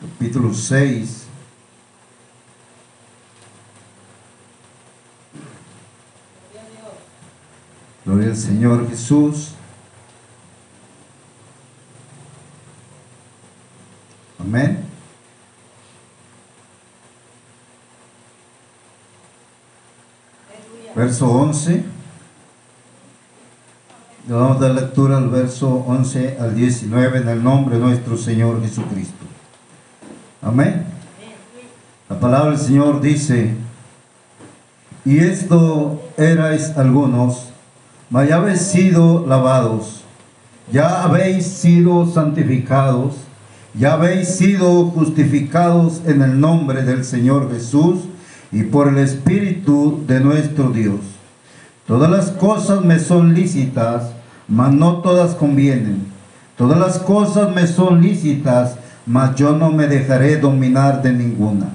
Capítulo 0.00 0.52
6. 0.52 1.24
Gloria 8.04 8.28
al 8.28 8.36
Señor 8.36 8.88
Jesús. 8.88 9.52
Amén. 14.38 14.84
Verso 20.94 21.26
11. 21.28 21.93
Vamos 24.34 24.56
a 24.56 24.66
dar 24.66 24.74
lectura 24.74 25.18
al 25.18 25.28
verso 25.28 25.84
11 25.86 26.38
al 26.40 26.56
19 26.56 27.18
en 27.18 27.28
el 27.28 27.44
nombre 27.44 27.76
de 27.76 27.82
nuestro 27.82 28.16
Señor 28.16 28.60
Jesucristo. 28.62 29.24
Amén. 30.42 30.86
La 32.10 32.18
palabra 32.18 32.50
del 32.50 32.58
Señor 32.58 33.00
dice, 33.00 33.54
y 35.04 35.18
esto 35.18 36.02
erais 36.16 36.76
algunos, 36.76 37.50
mas 38.10 38.28
ya 38.28 38.38
habéis 38.38 38.60
sido 38.60 39.24
lavados, 39.24 40.02
ya 40.72 41.04
habéis 41.04 41.46
sido 41.46 42.04
santificados, 42.12 43.14
ya 43.72 43.92
habéis 43.92 44.30
sido 44.30 44.86
justificados 44.86 46.02
en 46.06 46.22
el 46.22 46.40
nombre 46.40 46.82
del 46.82 47.04
Señor 47.04 47.52
Jesús 47.52 48.00
y 48.50 48.64
por 48.64 48.88
el 48.88 48.98
Espíritu 48.98 50.02
de 50.08 50.18
nuestro 50.18 50.70
Dios. 50.70 50.98
Todas 51.86 52.10
las 52.10 52.30
cosas 52.32 52.84
me 52.84 52.98
son 52.98 53.32
lícitas, 53.34 54.13
mas 54.48 54.72
no 54.72 54.96
todas 54.96 55.34
convienen. 55.34 56.06
Todas 56.56 56.78
las 56.78 56.98
cosas 56.98 57.54
me 57.54 57.66
son 57.66 58.00
lícitas, 58.02 58.76
mas 59.06 59.34
yo 59.34 59.56
no 59.56 59.70
me 59.70 59.86
dejaré 59.86 60.36
dominar 60.36 61.02
de 61.02 61.12
ninguna. 61.12 61.66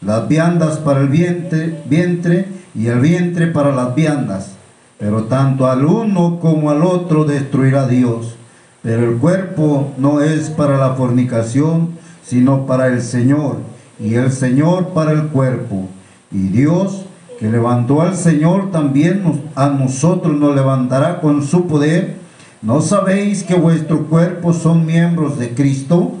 Las 0.00 0.28
viandas 0.28 0.78
para 0.78 1.00
el 1.00 1.08
vientre, 1.08 1.82
vientre 1.86 2.46
y 2.74 2.86
el 2.86 3.00
vientre 3.00 3.48
para 3.48 3.74
las 3.74 3.94
viandas. 3.94 4.52
Pero 4.98 5.24
tanto 5.24 5.68
al 5.68 5.84
uno 5.84 6.38
como 6.40 6.70
al 6.70 6.82
otro 6.82 7.24
destruirá 7.24 7.86
Dios. 7.86 8.36
Pero 8.82 9.10
el 9.10 9.18
cuerpo 9.18 9.92
no 9.98 10.20
es 10.20 10.50
para 10.50 10.76
la 10.76 10.94
fornicación, 10.94 11.90
sino 12.24 12.66
para 12.66 12.88
el 12.88 13.02
Señor, 13.02 13.56
y 13.98 14.14
el 14.14 14.30
Señor 14.30 14.88
para 14.88 15.12
el 15.12 15.28
cuerpo. 15.28 15.88
Y 16.30 16.48
Dios, 16.48 17.06
que 17.38 17.48
levantó 17.48 18.02
al 18.02 18.16
Señor, 18.16 18.70
también 18.72 19.22
a 19.54 19.68
nosotros 19.68 20.36
nos 20.36 20.54
levantará 20.54 21.20
con 21.20 21.42
su 21.44 21.66
poder. 21.66 22.16
¿No 22.62 22.80
sabéis 22.80 23.44
que 23.44 23.54
vuestro 23.54 24.06
cuerpo 24.06 24.52
son 24.52 24.84
miembros 24.84 25.38
de 25.38 25.50
Cristo? 25.50 26.14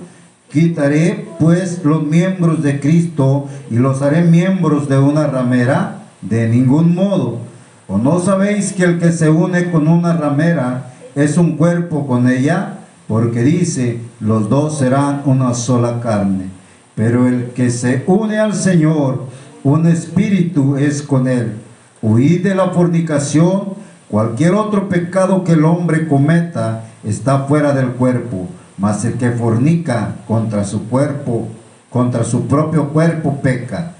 Quitaré 0.52 1.26
pues 1.40 1.84
los 1.84 2.04
miembros 2.04 2.62
de 2.62 2.78
Cristo 2.78 3.48
y 3.70 3.76
los 3.76 4.00
haré 4.00 4.22
miembros 4.22 4.88
de 4.88 4.98
una 4.98 5.26
ramera. 5.26 5.94
De 6.20 6.48
ningún 6.48 6.94
modo. 6.94 7.38
¿O 7.86 7.96
no 7.96 8.18
sabéis 8.20 8.72
que 8.72 8.84
el 8.84 8.98
que 8.98 9.12
se 9.12 9.30
une 9.30 9.70
con 9.70 9.88
una 9.88 10.12
ramera 10.12 10.92
es 11.14 11.36
un 11.36 11.56
cuerpo 11.56 12.06
con 12.06 12.28
ella? 12.28 12.78
Porque 13.06 13.42
dice, 13.42 14.00
los 14.20 14.48
dos 14.48 14.78
serán 14.78 15.22
una 15.24 15.54
sola 15.54 16.00
carne. 16.00 16.46
Pero 16.94 17.26
el 17.26 17.50
que 17.50 17.70
se 17.70 18.02
une 18.06 18.38
al 18.38 18.54
Señor, 18.54 19.26
un 19.64 19.86
espíritu 19.86 20.76
es 20.76 21.02
con 21.02 21.28
él. 21.28 21.56
Huid 22.02 22.44
de 22.44 22.54
la 22.54 22.70
fornicación. 22.70 23.74
Cualquier 24.08 24.54
otro 24.54 24.88
pecado 24.88 25.44
que 25.44 25.52
el 25.52 25.64
hombre 25.64 26.08
cometa 26.08 26.84
está 27.04 27.40
fuera 27.40 27.72
del 27.72 27.88
cuerpo. 27.90 28.48
Mas 28.78 29.04
el 29.04 29.14
que 29.14 29.32
fornica 29.32 30.16
contra 30.26 30.64
su 30.64 30.88
cuerpo, 30.88 31.48
contra 31.90 32.24
su 32.24 32.46
propio 32.46 32.90
cuerpo 32.90 33.40
peca. 33.42 33.92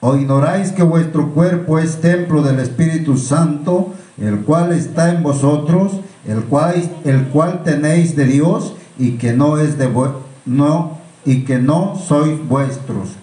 ¿O 0.00 0.16
ignoráis 0.16 0.72
que 0.72 0.82
vuestro 0.82 1.32
cuerpo 1.32 1.78
es 1.78 2.00
templo 2.00 2.42
del 2.42 2.60
Espíritu 2.60 3.16
Santo, 3.16 3.94
el 4.20 4.40
cual 4.40 4.72
está 4.72 5.10
en 5.10 5.22
vosotros, 5.22 6.00
el 6.28 6.44
cual, 6.44 6.90
el 7.04 7.24
cual 7.28 7.62
tenéis 7.64 8.14
de 8.14 8.26
Dios 8.26 8.74
y 8.98 9.12
que 9.12 9.32
no 9.32 9.58
es 9.58 9.78
de 9.78 9.90
no 10.44 10.98
y 11.24 11.44
que 11.44 11.58
no 11.58 11.96
sois 11.96 12.46
vuestros? 12.46 13.16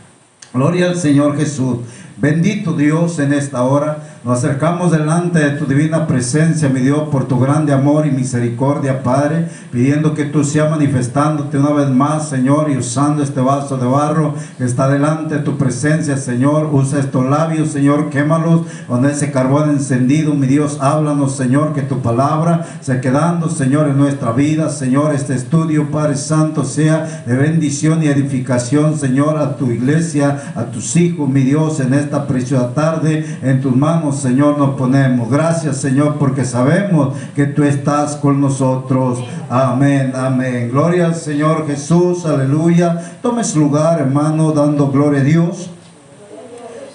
Gloria 0.53 0.90
al 0.90 0.96
Señor 0.96 1.36
Jesús. 1.36 1.80
Bendito 2.18 2.74
Dios 2.74 3.18
en 3.18 3.34
esta 3.34 3.64
hora. 3.64 4.12
Nos 4.24 4.38
acercamos 4.38 4.94
delante 4.94 5.40
de 5.40 5.50
tu 5.58 5.66
divina 5.66 6.08
presencia, 6.08 6.70
mi 6.70 6.80
Dios, 6.80 7.10
por 7.10 7.28
tu 7.28 7.42
grande 7.42 7.74
amor 7.74 8.08
y 8.08 8.12
misericordia, 8.12 9.04
Padre, 9.04 9.50
pidiendo 9.70 10.14
que 10.14 10.24
tú 10.24 10.46
seas 10.46 10.72
manifestándote 10.72 11.58
una 11.58 11.72
vez 11.72 11.90
más, 11.90 12.30
Señor, 12.30 12.72
y 12.72 12.78
usando 12.78 13.22
este 13.22 13.42
vaso 13.42 13.76
de 13.76 13.86
barro 13.86 14.34
que 14.58 14.64
está 14.64 14.88
delante 14.88 15.36
de 15.36 15.42
tu 15.42 15.58
presencia, 15.58 16.16
Señor. 16.16 16.70
Usa 16.72 17.02
estos 17.02 17.26
labios, 17.26 17.72
Señor, 17.72 18.10
quémalos 18.10 18.62
con 18.88 19.06
ese 19.06 19.30
carbón 19.30 19.72
encendido, 19.72 20.34
mi 20.34 20.48
Dios. 20.48 20.78
Háblanos, 20.80 21.36
Señor, 21.36 21.74
que 21.74 21.82
tu 21.82 22.02
palabra 22.02 22.66
se 22.80 23.02
quedando, 23.02 23.50
Señor, 23.50 23.90
en 23.90 23.98
nuestra 23.98 24.32
vida, 24.32 24.70
Señor. 24.70 25.14
Este 25.14 25.36
estudio, 25.36 25.92
Padre 25.92 26.16
Santo, 26.16 26.64
sea 26.64 27.26
de 27.26 27.36
bendición 27.36 28.02
y 28.02 28.08
edificación, 28.08 28.98
Señor, 28.98 29.38
a 29.38 29.58
tu 29.58 29.70
iglesia, 29.70 30.54
a 30.56 30.64
tus 30.68 30.96
hijos, 30.96 31.28
mi 31.28 31.42
Dios, 31.42 31.82
en 31.82 31.94
esta 31.94 32.26
preciosa 32.26 32.74
tarde, 32.74 33.26
en 33.42 33.60
tus 33.60 33.76
manos 33.76 34.12
Señor, 34.13 34.57
nos 34.57 34.75
ponemos. 34.75 35.29
Gracias, 35.29 35.78
Señor, 35.78 36.18
porque 36.18 36.46
sabemos 36.46 37.16
que 37.35 37.46
tú 37.46 37.63
estás 37.63 38.16
con 38.16 38.40
nosotros. 38.40 39.24
Amén, 39.50 40.13
amén. 40.16 40.69
Gloria 40.72 41.07
al 41.07 41.16
Señor 41.16 41.68
Jesús, 41.68 42.25
aleluya. 42.25 43.18
Tome 43.22 43.44
su 43.44 43.59
lugar, 43.59 44.00
hermano, 44.00 44.51
dando 44.51 44.90
gloria 44.90 45.22
a 45.22 45.24
Dios. 45.24 45.69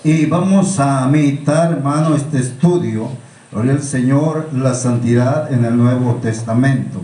Y 0.05 0.27
vamos 0.27 0.79
a 0.79 1.07
meditar, 1.09 1.73
hermano, 1.73 2.15
este 2.15 2.39
estudio. 2.39 3.09
Gloria 3.51 3.73
al 3.73 3.83
Señor, 3.83 4.49
la 4.53 4.75
santidad 4.75 5.53
en 5.53 5.65
el 5.65 5.77
Nuevo 5.77 6.15
Testamento. 6.23 7.01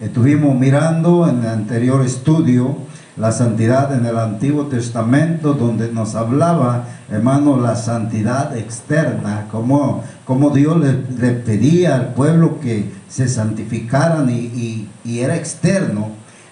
Estuvimos 0.00 0.56
mirando 0.56 1.28
en 1.28 1.40
el 1.40 1.48
anterior 1.48 2.04
estudio 2.04 2.76
la 3.16 3.30
santidad 3.30 3.94
en 3.94 4.04
el 4.04 4.18
Antiguo 4.18 4.64
Testamento, 4.64 5.54
donde 5.54 5.92
nos 5.92 6.16
hablaba, 6.16 6.86
hermano, 7.08 7.60
la 7.60 7.76
santidad 7.76 8.56
externa, 8.56 9.46
como, 9.52 10.02
como 10.24 10.50
Dios 10.50 10.78
le, 10.80 11.30
pedía 11.30 11.94
al 11.94 12.08
pueblo 12.14 12.58
que 12.58 12.90
se 13.08 13.28
santificaran 13.28 14.28
y, 14.30 14.88
y 15.04 15.18
era 15.20 15.36
externo. 15.36 16.08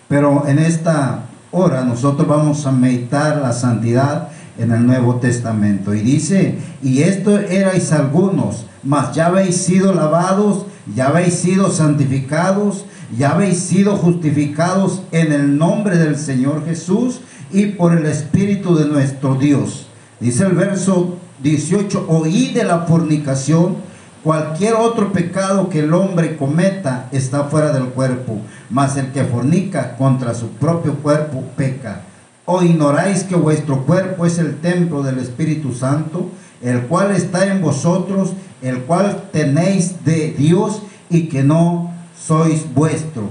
Pero 0.06 0.47
en 0.47 0.60
esta 0.60 1.24
hora 1.50 1.82
nosotros 1.82 2.28
vamos 2.28 2.64
a 2.64 2.70
meditar 2.70 3.38
la 3.38 3.53
santidad 3.53 4.28
en 4.56 4.70
el 4.70 4.86
Nuevo 4.86 5.16
Testamento. 5.16 5.94
Y 5.94 6.00
dice, 6.00 6.59
y 6.80 7.03
esto 7.03 7.36
erais 7.38 7.91
algunos, 7.91 8.66
mas 8.84 9.16
ya 9.16 9.26
habéis 9.26 9.56
sido 9.56 9.92
lavados, 9.92 10.66
ya 10.94 11.09
habéis 11.09 11.34
sido 11.34 11.70
santificados, 11.70 12.84
ya 13.16 13.32
habéis 13.32 13.58
sido 13.58 13.96
justificados 13.96 15.02
en 15.12 15.32
el 15.32 15.58
nombre 15.58 15.98
del 15.98 16.16
Señor 16.16 16.64
Jesús 16.64 17.20
y 17.52 17.66
por 17.66 17.96
el 17.96 18.06
Espíritu 18.06 18.74
de 18.74 18.86
nuestro 18.86 19.34
Dios. 19.34 19.86
Dice 20.20 20.44
el 20.44 20.52
verso 20.52 21.18
18, 21.42 22.06
oí 22.08 22.52
de 22.52 22.64
la 22.64 22.80
fornicación, 22.80 23.76
cualquier 24.22 24.74
otro 24.74 25.12
pecado 25.12 25.68
que 25.68 25.80
el 25.80 25.92
hombre 25.92 26.36
cometa 26.36 27.08
está 27.12 27.44
fuera 27.44 27.72
del 27.72 27.86
cuerpo, 27.86 28.38
mas 28.70 28.96
el 28.96 29.08
que 29.12 29.24
fornica 29.24 29.96
contra 29.96 30.34
su 30.34 30.48
propio 30.48 30.94
cuerpo 30.94 31.42
peca. 31.56 32.02
¿O 32.44 32.62
ignoráis 32.62 33.24
que 33.24 33.36
vuestro 33.36 33.84
cuerpo 33.84 34.26
es 34.26 34.38
el 34.38 34.56
templo 34.58 35.02
del 35.02 35.18
Espíritu 35.18 35.74
Santo, 35.74 36.30
el 36.62 36.82
cual 36.82 37.10
está 37.10 37.46
en 37.46 37.60
vosotros, 37.60 38.32
el 38.62 38.82
cual 38.82 39.24
tenéis 39.32 40.04
de 40.04 40.32
Dios 40.36 40.82
y 41.10 41.28
que 41.28 41.42
no 41.42 41.91
sois 42.27 42.72
vuestro. 42.74 43.30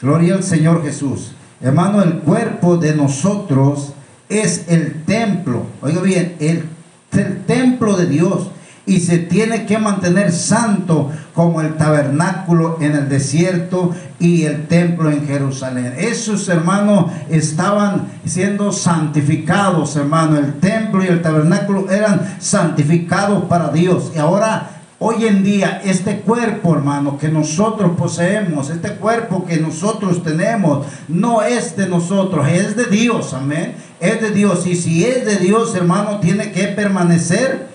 Gloria 0.00 0.34
al 0.34 0.42
Señor 0.42 0.82
Jesús. 0.82 1.32
Hermano, 1.60 2.02
el 2.02 2.18
cuerpo 2.18 2.76
de 2.76 2.94
nosotros 2.94 3.92
es 4.28 4.64
el 4.68 5.02
templo. 5.04 5.66
Oiga 5.82 6.00
bien, 6.00 6.36
el, 6.38 6.64
el 7.12 7.44
templo 7.44 7.96
de 7.96 8.06
Dios 8.06 8.50
y 8.86 9.00
se 9.00 9.18
tiene 9.18 9.66
que 9.66 9.76
mantener 9.76 10.32
santo 10.32 11.10
como 11.34 11.60
el 11.60 11.74
tabernáculo 11.74 12.78
en 12.80 12.92
el 12.92 13.08
desierto 13.08 13.94
y 14.18 14.44
el 14.44 14.66
templo 14.66 15.10
en 15.10 15.26
Jerusalén. 15.26 15.94
Esos 15.98 16.48
hermanos 16.48 17.12
estaban 17.28 18.08
siendo 18.24 18.72
santificados, 18.72 19.94
hermano. 19.96 20.38
El 20.38 20.54
templo 20.54 21.04
y 21.04 21.08
el 21.08 21.20
tabernáculo 21.20 21.90
eran 21.90 22.36
santificados 22.40 23.44
para 23.44 23.70
Dios. 23.72 24.12
Y 24.16 24.18
ahora 24.18 24.77
Hoy 25.00 25.26
en 25.26 25.44
día 25.44 25.80
este 25.84 26.22
cuerpo, 26.22 26.74
hermano, 26.74 27.18
que 27.18 27.28
nosotros 27.28 27.92
poseemos, 27.96 28.68
este 28.68 28.96
cuerpo 28.96 29.46
que 29.46 29.58
nosotros 29.58 30.24
tenemos, 30.24 30.88
no 31.06 31.42
es 31.42 31.76
de 31.76 31.88
nosotros, 31.88 32.48
es 32.48 32.74
de 32.74 32.86
Dios, 32.86 33.32
amén. 33.32 33.76
Es 34.00 34.20
de 34.20 34.32
Dios. 34.32 34.66
Y 34.66 34.74
si 34.74 35.04
es 35.04 35.24
de 35.24 35.36
Dios, 35.36 35.76
hermano, 35.76 36.18
tiene 36.18 36.50
que 36.50 36.64
permanecer 36.64 37.68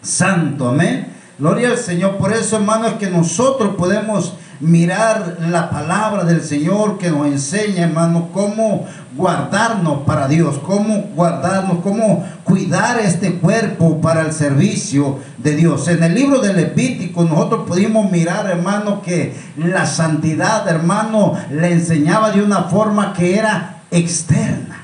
santo, 0.00 0.68
amén. 0.68 1.08
Gloria 1.40 1.70
al 1.70 1.78
Señor. 1.78 2.18
Por 2.18 2.32
eso, 2.32 2.56
hermano, 2.56 2.86
es 2.86 2.94
que 2.94 3.10
nosotros 3.10 3.74
podemos 3.74 4.34
mirar 4.60 5.38
la 5.50 5.70
palabra 5.70 6.24
del 6.24 6.42
Señor 6.42 6.98
que 6.98 7.10
nos 7.10 7.26
enseña, 7.26 7.84
hermano, 7.84 8.28
cómo 8.32 8.86
guardarnos 9.16 10.00
para 10.02 10.28
Dios, 10.28 10.58
cómo 10.64 11.10
guardarnos, 11.14 11.78
cómo 11.82 12.24
cuidar 12.44 12.98
este 12.98 13.34
cuerpo 13.34 14.00
para 14.00 14.22
el 14.22 14.32
servicio 14.32 15.18
de 15.38 15.56
Dios. 15.56 15.88
En 15.88 16.02
el 16.02 16.14
libro 16.14 16.40
del 16.40 16.56
Levítico 16.56 17.24
nosotros 17.24 17.64
pudimos 17.66 18.10
mirar, 18.10 18.46
hermano, 18.46 19.02
que 19.02 19.36
la 19.56 19.86
santidad, 19.86 20.66
hermano, 20.68 21.34
le 21.50 21.72
enseñaba 21.72 22.30
de 22.30 22.42
una 22.42 22.64
forma 22.64 23.12
que 23.12 23.36
era 23.36 23.82
externa 23.90 24.74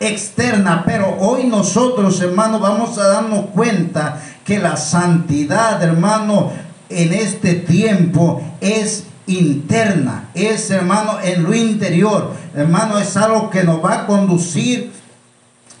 externa, 0.00 0.84
pero 0.86 1.16
hoy 1.18 1.44
nosotros, 1.44 2.20
hermano, 2.20 2.60
vamos 2.60 2.98
a 2.98 3.08
darnos 3.08 3.46
cuenta 3.46 4.20
que 4.44 4.58
la 4.58 4.76
santidad, 4.76 5.82
hermano, 5.82 6.52
en 6.88 7.12
este 7.12 7.54
tiempo 7.54 8.42
es 8.60 9.04
interna, 9.26 10.30
es, 10.34 10.70
hermano, 10.70 11.18
en 11.22 11.42
lo 11.42 11.54
interior. 11.54 12.32
Hermano, 12.54 12.98
es 12.98 13.16
algo 13.16 13.50
que 13.50 13.62
nos 13.62 13.84
va 13.84 14.02
a 14.02 14.06
conducir, 14.06 14.90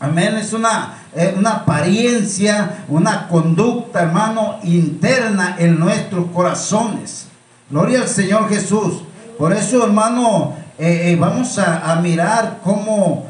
amén, 0.00 0.36
es 0.36 0.52
una, 0.52 0.98
eh, 1.14 1.34
una 1.36 1.50
apariencia, 1.50 2.84
una 2.88 3.28
conducta, 3.28 4.02
hermano, 4.02 4.58
interna 4.62 5.56
en 5.58 5.78
nuestros 5.78 6.26
corazones. 6.30 7.26
Gloria 7.70 8.00
al 8.00 8.08
Señor 8.08 8.48
Jesús. 8.48 9.02
Por 9.38 9.52
eso, 9.52 9.84
hermano, 9.84 10.54
eh, 10.78 11.12
eh, 11.12 11.16
vamos 11.16 11.58
a, 11.58 11.90
a 11.90 11.96
mirar 12.00 12.60
cómo 12.62 13.27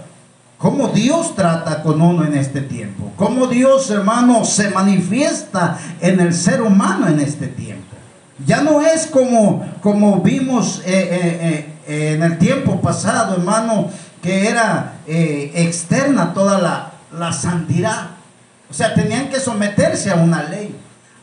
cómo 0.59 0.89
Dios 0.89 1.35
trata 1.37 1.83
con 1.83 2.03
uno 2.03 2.25
en 2.25 2.35
este 2.35 2.61
tiempo, 2.61 3.13
cómo 3.17 3.47
Dios, 3.47 3.89
hermano, 3.91 4.45
se 4.45 4.71
manifiesta 4.71 5.79
en 6.01 6.21
el 6.21 6.35
ser 6.35 6.61
humano 6.61 7.07
en 7.07 7.21
este 7.21 7.47
tiempo. 7.47 7.97
Ya 8.45 8.63
no 8.63 8.83
es 8.83 9.07
como, 9.07 9.67
como 9.81 10.21
vimos 10.21 10.83
eh, 10.85 11.09
eh, 11.11 11.75
eh, 11.87 12.13
en 12.15 12.23
el 12.23 12.39
tiempo 12.39 12.81
pasado, 12.81 13.35
hermano, 13.35 13.89
que 14.23 14.49
era 14.49 14.95
externa 15.07 16.35
toda 16.35 16.61
la, 16.61 16.93
la 17.17 17.33
santidad. 17.33 18.11
O 18.71 18.75
sea, 18.75 18.95
tenían 18.95 19.29
que 19.29 19.41
someterse 19.41 20.11
a 20.11 20.17
una 20.17 20.43
ley. 20.43 20.75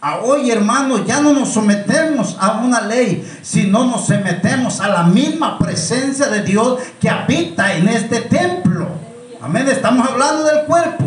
A 0.01 0.17
hoy, 0.17 0.51
hermano, 0.51 1.05
ya 1.05 1.21
no 1.21 1.33
nos 1.33 1.49
sometemos 1.53 2.37
a 2.39 2.59
una 2.63 2.81
ley, 2.81 3.25
sino 3.41 3.85
nos 3.85 4.07
sometemos 4.07 4.79
a 4.79 4.87
la 4.89 5.03
misma 5.03 5.57
presencia 5.57 6.27
de 6.27 6.43
Dios 6.43 6.79
que 6.99 7.09
habita 7.09 7.75
en 7.75 7.87
este 7.89 8.21
templo. 8.21 9.04
Amén, 9.45 9.67
estamos 9.67 10.09
hablando 10.09 10.43
del 10.45 10.65
cuerpo. 10.65 11.03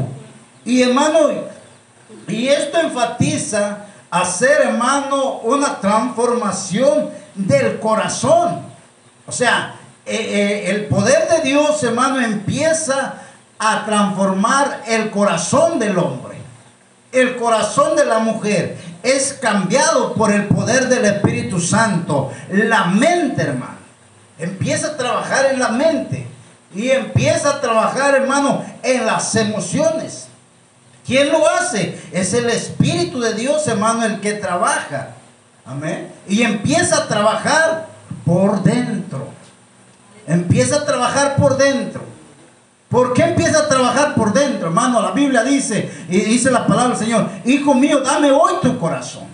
Y 0.65 0.81
hermano, 0.81 1.29
y 2.29 2.47
esto 2.47 2.79
enfatiza 2.79 3.79
hacer, 4.13 4.61
hermano, 4.63 5.41
una 5.41 5.81
transformación 5.81 7.11
del 7.35 7.81
corazón. 7.81 8.63
O 9.27 9.33
sea, 9.33 9.75
eh, 10.07 10.15
eh, 10.15 10.71
el 10.71 10.87
poder 10.87 11.29
de 11.29 11.49
Dios, 11.51 11.83
hermano, 11.83 12.21
empieza 12.21 13.15
a 13.59 13.85
transformar 13.85 14.85
el 14.87 15.11
corazón 15.11 15.81
del 15.81 15.99
hombre. 15.99 16.39
El 17.11 17.35
corazón 17.35 17.97
de 17.97 18.05
la 18.05 18.21
mujer 18.21 18.79
es 19.03 19.33
cambiado 19.33 20.15
por 20.15 20.31
el 20.31 20.47
poder 20.47 20.89
del 20.89 21.07
Espíritu 21.07 21.59
Santo. 21.59 22.31
La 22.51 22.85
mente, 22.85 23.43
hermano, 23.43 23.79
empieza 24.39 24.93
a 24.93 24.97
trabajar 24.97 25.47
en 25.47 25.59
la 25.59 25.71
mente. 25.71 26.38
Y 26.79 26.93
empieza 26.93 27.51
a 27.51 27.61
trabajar, 27.61 28.15
hermano, 28.15 28.65
en 28.85 29.05
las 29.05 29.35
emociones. 29.35 30.29
¿Quién 31.05 31.33
lo 31.33 31.49
hace? 31.49 32.01
Es 32.13 32.33
el 32.35 32.49
Espíritu 32.49 33.19
de 33.19 33.35
Dios, 33.35 33.67
hermano, 33.67 34.05
el 34.05 34.21
que 34.21 34.35
trabaja. 34.35 35.09
Amén. 35.67 36.09
Y 36.29 36.43
empieza 36.43 36.99
a 36.99 37.09
trabajar 37.09 37.89
por 38.25 38.63
dentro. 38.63 39.27
Empieza 40.29 40.77
a 40.77 40.85
trabajar 40.85 41.35
por 41.35 41.57
dentro. 41.57 42.01
¿Por 42.89 43.13
qué 43.13 43.23
empieza 43.25 43.59
a 43.59 43.69
trabajar 43.69 44.15
por 44.15 44.33
dentro, 44.33 44.69
hermano? 44.69 45.03
La 45.03 45.11
Biblia 45.11 45.43
dice, 45.43 45.91
y 46.09 46.21
dice 46.21 46.49
la 46.53 46.65
palabra 46.65 46.91
del 46.91 47.05
Señor, 47.05 47.29
Hijo 47.45 47.75
mío, 47.75 48.03
dame 48.05 48.31
hoy 48.31 48.53
tu 48.63 48.79
corazón. 48.79 49.25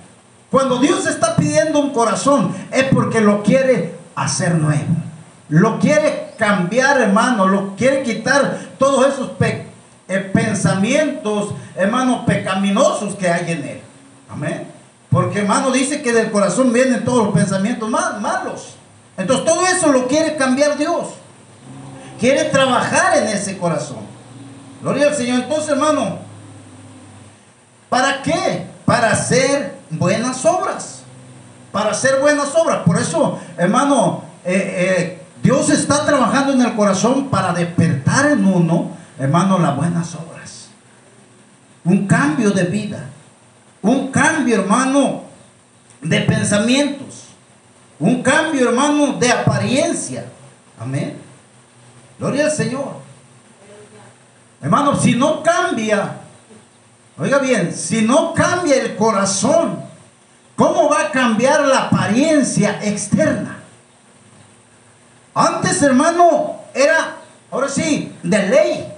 Cuando 0.51 0.79
Dios 0.79 1.07
está 1.07 1.37
pidiendo 1.37 1.79
un 1.79 1.93
corazón, 1.93 2.57
es 2.73 2.85
porque 2.85 3.21
lo 3.21 3.43
quiere 3.43 3.97
hacer 4.15 4.55
nuevo. 4.55 4.97
Lo 5.51 5.79
quiere 5.79 6.24
cambiar, 6.37 7.01
hermano, 7.01 7.47
lo 7.47 7.77
quiere 7.77 8.03
quitar 8.03 8.59
todos 8.79 9.07
esos 9.07 9.31
eh, 10.09 10.31
pensamientos, 10.33 11.55
hermano, 11.77 12.27
pecaminosos 12.27 13.15
que 13.15 13.29
hay 13.29 13.53
en 13.53 13.65
él. 13.65 13.81
Amén. 14.31 14.69
Porque, 15.11 15.41
hermano, 15.41 15.71
dice 15.71 16.03
que 16.03 16.13
del 16.13 16.31
corazón 16.31 16.73
vienen 16.73 17.05
todos 17.05 17.27
los 17.27 17.35
pensamientos 17.35 17.89
malos. 17.89 18.75
Entonces, 19.17 19.45
todo 19.45 19.65
eso 19.67 19.93
lo 19.93 20.09
quiere 20.09 20.37
cambiar 20.37 20.77
Dios. 20.77 21.09
Quiere 22.19 22.45
trabajar 22.45 23.17
en 23.19 23.29
ese 23.29 23.57
corazón. 23.59 23.99
Gloria 24.83 25.09
al 25.09 25.15
Señor. 25.15 25.41
Entonces, 25.41 25.71
hermano, 25.71 26.19
¿para 27.89 28.23
qué? 28.23 28.67
Para 28.85 29.13
hacer 29.13 29.77
buenas 29.91 30.45
obras. 30.45 31.03
Para 31.71 31.91
hacer 31.91 32.21
buenas 32.21 32.55
obras. 32.55 32.79
Por 32.85 32.99
eso, 32.99 33.39
hermano, 33.57 34.25
eh, 34.45 35.19
eh, 35.19 35.24
Dios 35.45 35.69
está 35.69 36.07
trabajando 36.07 36.55
en 36.55 36.63
el 36.63 36.75
corazón 36.75 37.29
para 37.29 37.53
despertar 37.53 38.31
en 38.31 38.47
uno, 38.47 38.93
hermano, 39.19 39.59
las 39.59 39.77
buenas 39.77 40.15
obras. 40.15 40.71
Un 41.85 42.07
cambio 42.07 42.51
de 42.51 42.65
vida. 42.65 43.11
Un 43.83 44.11
cambio, 44.11 44.63
hermano, 44.63 45.25
de 46.01 46.21
pensamientos. 46.23 47.27
Un 47.99 48.23
cambio, 48.23 48.71
hermano, 48.71 49.19
de 49.19 49.31
apariencia. 49.31 50.25
Amén. 50.81 51.19
Gloria 52.19 52.47
al 52.47 52.51
Señor. 52.51 52.95
Hermano, 54.63 54.97
si 54.97 55.15
no 55.15 55.43
cambia, 55.43 56.21
oiga 57.19 57.37
bien, 57.37 57.71
si 57.75 58.01
no 58.01 58.33
cambia 58.33 58.77
el 58.77 58.97
corazón, 58.97 59.79
¿cómo 60.57 60.89
va 60.89 61.03
a 61.03 61.11
cambiar 61.11 61.67
la 61.67 61.81
apariencia 61.81 62.81
externa? 62.83 63.59
Antes, 65.35 65.83
hermano, 65.83 66.61
era, 66.73 67.17
ahora 67.51 67.69
sí, 67.69 68.13
de 68.23 68.49
ley. 68.49 68.93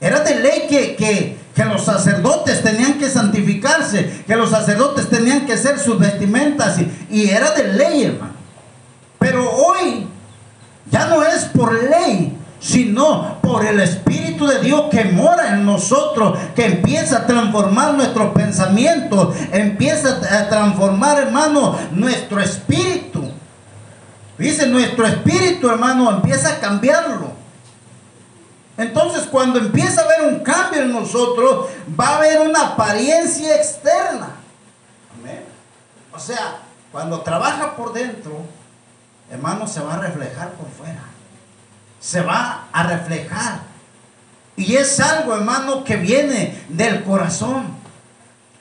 Era 0.00 0.20
de 0.20 0.40
ley 0.40 0.66
que, 0.68 0.96
que, 0.96 1.64
los 1.64 1.84
sacerdotes 1.84 2.62
tenían 2.62 2.98
que 2.98 3.08
santificarse, 3.08 4.24
que 4.26 4.36
los 4.36 4.50
sacerdotes 4.50 5.08
tenían 5.08 5.46
que 5.46 5.54
hacer 5.54 5.78
sus 5.78 5.98
vestimentas 5.98 6.78
y, 6.78 7.06
y 7.10 7.30
era 7.30 7.52
de 7.52 7.72
ley, 7.72 8.04
hermano. 8.04 8.34
Pero 9.18 9.50
hoy 9.50 10.06
ya 10.90 11.06
no 11.06 11.22
es 11.22 11.44
por 11.46 11.72
ley, 11.72 12.36
sino 12.60 13.38
por 13.40 13.64
el 13.64 13.80
Espíritu 13.80 14.46
de 14.46 14.60
Dios 14.60 14.84
que 14.90 15.04
mora 15.04 15.54
en 15.54 15.64
nosotros, 15.64 16.38
que 16.54 16.66
empieza 16.66 17.18
a 17.18 17.26
transformar 17.26 17.94
nuestros 17.94 18.32
pensamientos, 18.32 19.34
empieza 19.52 20.20
a 20.30 20.48
transformar, 20.48 21.18
hermano, 21.18 21.76
nuestro 21.92 22.40
espíritu. 22.40 23.15
Dice, 24.38 24.66
nuestro 24.66 25.06
espíritu, 25.06 25.68
hermano, 25.68 26.10
empieza 26.10 26.52
a 26.52 26.60
cambiarlo. 26.60 27.32
Entonces, 28.76 29.24
cuando 29.24 29.58
empieza 29.58 30.02
a 30.02 30.04
haber 30.04 30.34
un 30.34 30.40
cambio 30.40 30.82
en 30.82 30.92
nosotros, 30.92 31.68
va 31.98 32.08
a 32.08 32.16
haber 32.18 32.40
una 32.40 32.68
apariencia 32.68 33.56
externa. 33.56 34.36
Amén. 35.18 35.44
O 36.12 36.18
sea, 36.18 36.58
cuando 36.92 37.20
trabaja 37.22 37.74
por 37.74 37.94
dentro, 37.94 38.42
hermano, 39.30 39.66
se 39.66 39.80
va 39.80 39.94
a 39.94 39.98
reflejar 40.00 40.50
por 40.52 40.68
fuera. 40.68 41.02
Se 42.00 42.20
va 42.20 42.68
a 42.72 42.82
reflejar. 42.82 43.60
Y 44.56 44.76
es 44.76 45.00
algo, 45.00 45.34
hermano, 45.34 45.82
que 45.84 45.96
viene 45.96 46.62
del 46.68 47.02
corazón. 47.04 47.75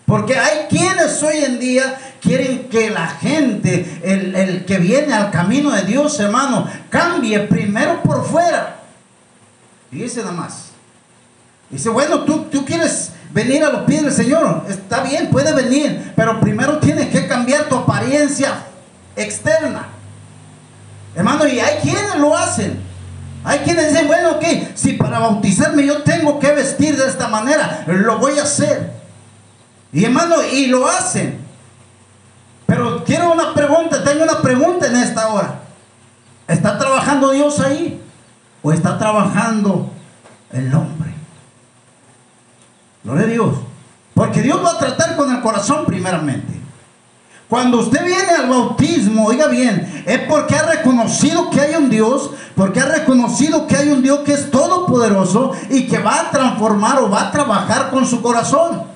Porque 0.06 0.38
hay 0.38 0.68
quienes 0.70 1.22
hoy 1.24 1.44
en 1.44 1.60
día 1.60 1.98
quieren 2.22 2.70
que 2.70 2.90
la 2.92 3.08
gente, 3.08 4.02
el, 4.04 4.66
que 4.66 4.78
viene 4.78 5.14
al 5.14 5.32
camino 5.32 5.72
de 5.72 5.84
Dios, 5.84 6.20
hermano, 6.20 6.68
cambie 6.90 7.40
primero 7.42 8.04
por 8.04 8.24
fuera. 8.24 8.78
dice 9.92 10.22
nada 10.22 10.34
más. 10.34 10.66
Dice, 11.70 11.90
bueno, 11.90 12.20
tú, 12.22 12.46
tú 12.52 12.64
quieres 12.64 13.12
venir 13.32 13.64
a 13.64 13.72
los 13.72 13.82
pies 13.82 14.04
del 14.04 14.14
Señor. 14.14 14.64
Está 14.70 15.02
bien, 15.02 15.30
puede 15.30 15.54
venir, 15.54 16.14
pero 16.16 16.40
primero 16.40 16.78
tienes 16.78 17.08
que 17.08 17.28
cambiar 17.28 17.68
tu 17.68 17.76
apariencia 17.76 18.64
externa. 19.16 19.88
Hermano, 21.16 21.48
y 21.48 21.60
hay 21.60 21.80
quienes 21.82 22.16
lo 22.18 22.38
hacen. 22.38 22.80
Hay 23.44 23.60
quienes 23.60 23.90
dicen, 23.90 24.08
bueno, 24.08 24.40
que 24.40 24.72
si 24.76 24.94
para 24.94 25.20
bautizarme 25.20 25.86
yo 25.86 26.04
tengo 26.04 26.40
que 26.40 26.52
vestir 26.52 26.96
de 26.98 27.08
esta 27.08 27.28
manera, 27.28 27.84
lo 27.88 28.20
voy 28.20 28.38
a 28.38 28.44
hacer. 28.44 29.05
Y 29.96 30.04
hermano, 30.04 30.36
y 30.52 30.68
lo 30.68 30.86
hacen. 30.88 31.40
Pero 32.66 33.06
quiero 33.06 33.32
una 33.32 33.54
pregunta, 33.54 34.04
tengo 34.04 34.24
una 34.24 34.42
pregunta 34.42 34.88
en 34.88 34.98
esta 34.98 35.30
hora. 35.30 35.62
¿Está 36.50 36.78
trabajando 36.78 37.32
Dios 37.32 37.62
ahí? 37.62 38.02
¿O 38.62 38.74
está 38.74 38.98
trabajando 38.98 39.90
el 40.52 40.76
hombre? 40.76 41.14
Gloria 43.06 43.24
a 43.24 43.30
Dios. 43.30 43.56
Porque 44.14 44.42
Dios 44.42 44.62
va 44.66 44.72
a 44.72 44.78
tratar 44.78 45.16
con 45.16 45.34
el 45.34 45.42
corazón 45.42 45.86
primeramente. 45.86 46.60
Cuando 47.48 47.80
usted 47.80 48.04
viene 48.04 48.32
al 48.38 48.50
bautismo, 48.50 49.28
oiga 49.28 49.48
bien, 49.48 50.04
es 50.06 50.20
porque 50.28 50.56
ha 50.56 50.64
reconocido 50.64 51.50
que 51.50 51.62
hay 51.62 51.76
un 51.76 51.90
Dios, 51.90 52.32
porque 52.54 52.82
ha 52.82 52.86
reconocido 52.88 53.66
que 53.66 53.78
hay 53.78 53.92
un 53.92 54.04
Dios 54.04 54.20
que 54.26 54.34
es 54.34 54.52
todopoderoso 54.52 55.54
y 55.70 55.88
que 55.88 56.00
va 56.00 56.20
a 56.20 56.32
transformar 56.32 57.00
o 57.00 57.10
va 57.10 57.30
a 57.30 57.32
trabajar 57.32 57.92
con 57.92 58.06
su 58.06 58.22
corazón. 58.22 58.95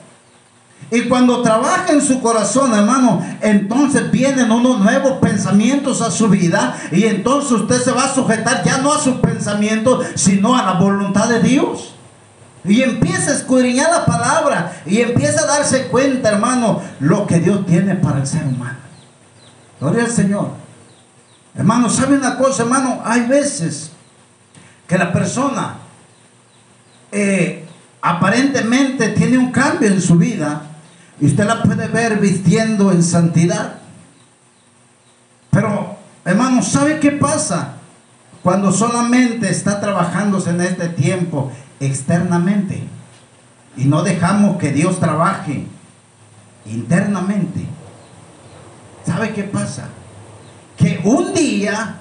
Y 0.92 1.02
cuando 1.04 1.44
trabaja 1.44 1.92
en 1.94 2.02
su 2.02 2.20
corazón, 2.20 2.74
hermano, 2.74 3.24
entonces 3.42 4.10
vienen 4.10 4.52
unos 4.52 4.80
nuevos 4.80 5.20
pensamientos 5.20 6.02
a 6.02 6.10
su 6.10 6.30
vida 6.30 6.76
y 6.92 7.06
entonces 7.06 7.52
usted 7.52 7.80
se 7.80 7.92
va 7.92 8.06
a 8.06 8.14
sujetar 8.14 8.64
ya 8.64 8.80
no 8.80 8.94
a 8.94 9.00
sus 9.00 9.18
pensamientos, 9.18 10.04
sino 10.16 10.56
a 10.58 10.64
la 10.64 10.74
voluntad 10.74 11.30
de 11.30 11.42
Dios. 11.42 11.94
Y 12.66 12.82
empieza 12.82 13.32
a 13.32 13.36
escudriñar 13.36 13.92
la 13.92 14.06
palabra 14.06 14.82
y 14.86 15.02
empieza 15.02 15.44
a 15.44 15.46
darse 15.46 15.88
cuenta, 15.88 16.30
hermano, 16.30 16.82
lo 17.00 17.28
que 17.28 17.40
Dios 17.40 17.66
tiene 17.68 17.96
para 17.96 18.22
el 18.22 18.28
ser 18.28 18.44
humano. 18.44 18.78
Gloria 19.80 20.06
al 20.06 20.12
Señor. 20.12 20.50
Hermano, 21.56 21.90
¿sabe 21.90 22.18
una 22.18 22.36
cosa, 22.36 22.64
hermano? 22.64 23.02
Hay 23.06 23.28
veces 23.28 23.92
que 24.88 24.98
la 24.98 25.14
persona 25.14 25.76
eh, 27.12 27.66
aparentemente 28.02 29.10
tiene 29.10 29.38
un 29.38 29.52
cambio 29.52 29.88
en 29.88 30.02
su 30.02 30.16
vida 30.16 30.64
y 31.22 31.26
usted 31.26 31.46
la 31.46 31.64
puede 31.64 31.88
ver 31.88 32.20
vistiendo 32.20 32.92
en 32.92 33.04
santidad. 33.04 33.76
Pero, 35.52 35.98
hermano, 36.24 36.62
¿sabe 36.62 37.00
qué 37.00 37.12
pasa? 37.12 37.74
Cuando 38.44 38.72
solamente 38.72 39.50
está 39.50 39.82
trabajándose 39.82 40.52
en 40.52 40.62
este 40.62 40.88
tiempo 40.90 41.52
externamente 41.80 42.84
y 43.76 43.86
no 43.86 44.04
dejamos 44.04 44.58
que 44.58 44.72
Dios 44.72 45.00
trabaje 45.00 45.66
internamente. 46.66 47.66
¿Sabe 49.06 49.34
qué 49.34 49.44
pasa? 49.44 49.90
Que 50.78 51.02
un 51.04 51.34
día, 51.34 51.96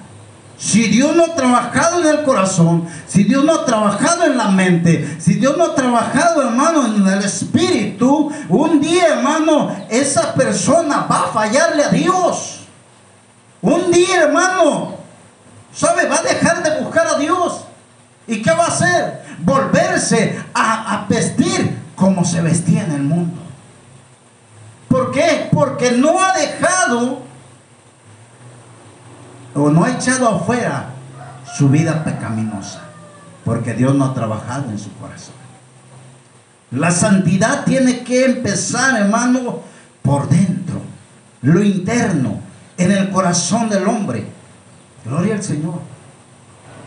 si 0.59 0.89
Dios 0.89 1.15
no 1.15 1.23
ha 1.23 1.35
trabajado 1.35 2.01
en 2.01 2.07
el 2.07 2.23
corazón, 2.23 2.85
si 3.07 3.23
Dios 3.23 3.45
no 3.45 3.53
ha 3.53 3.65
trabajado 3.65 4.25
en 4.25 4.37
la 4.37 4.49
mente, 4.49 5.17
si 5.17 5.35
Dios 5.35 5.55
no 5.57 5.67
ha 5.67 5.75
trabajado, 5.75 6.41
hermano, 6.41 6.85
en 6.85 7.07
el 7.07 7.23
espíritu, 7.23 8.29
un 8.49 8.81
día, 8.81 9.15
hermano, 9.15 9.73
esa 9.89 10.33
persona 10.33 11.07
va 11.09 11.21
a 11.21 11.27
fallarle 11.27 11.85
a 11.85 11.89
Dios. 11.89 12.59
Un 13.61 13.89
día, 13.89 14.23
hermano, 14.23 14.95
¿sabe? 15.73 16.09
Va 16.09 16.17
a 16.17 16.23
dejar 16.23 16.61
de 16.61 16.81
buscar 16.81 17.07
a 17.07 17.17
Dios. 17.17 17.61
¿Y 18.27 18.41
qué 18.41 18.51
va 18.51 18.65
a 18.65 18.67
hacer? 18.67 19.23
Volverse 19.39 20.43
a, 20.53 21.05
vestir 21.07 21.79
como 21.95 22.25
se 22.25 22.41
vestía 22.41 22.83
en 22.83 22.91
el 22.91 23.03
mundo. 23.03 23.41
¿Por 24.89 25.11
qué? 25.11 25.47
Porque 25.53 25.91
no 25.91 26.21
ha 26.21 26.33
dejado 26.33 27.28
o 29.55 29.69
no 29.69 29.83
ha 29.83 29.91
echado 29.91 30.27
afuera 30.27 30.89
su 31.57 31.69
vida 31.69 32.03
pecaminosa. 32.03 32.81
Porque 33.43 33.73
Dios 33.73 33.95
no 33.95 34.05
ha 34.05 34.13
trabajado 34.13 34.69
en 34.69 34.77
su 34.77 34.91
corazón. 34.93 35.33
La 36.71 36.91
santidad 36.91 37.65
tiene 37.65 38.03
que 38.03 38.25
empezar, 38.25 38.99
hermano, 39.01 39.61
por 40.03 40.29
dentro, 40.29 40.81
lo 41.41 41.63
interno, 41.63 42.39
en 42.77 42.91
el 42.91 43.09
corazón 43.09 43.69
del 43.69 43.87
hombre. 43.87 44.27
Gloria 45.03 45.35
al 45.35 45.43
Señor. 45.43 45.79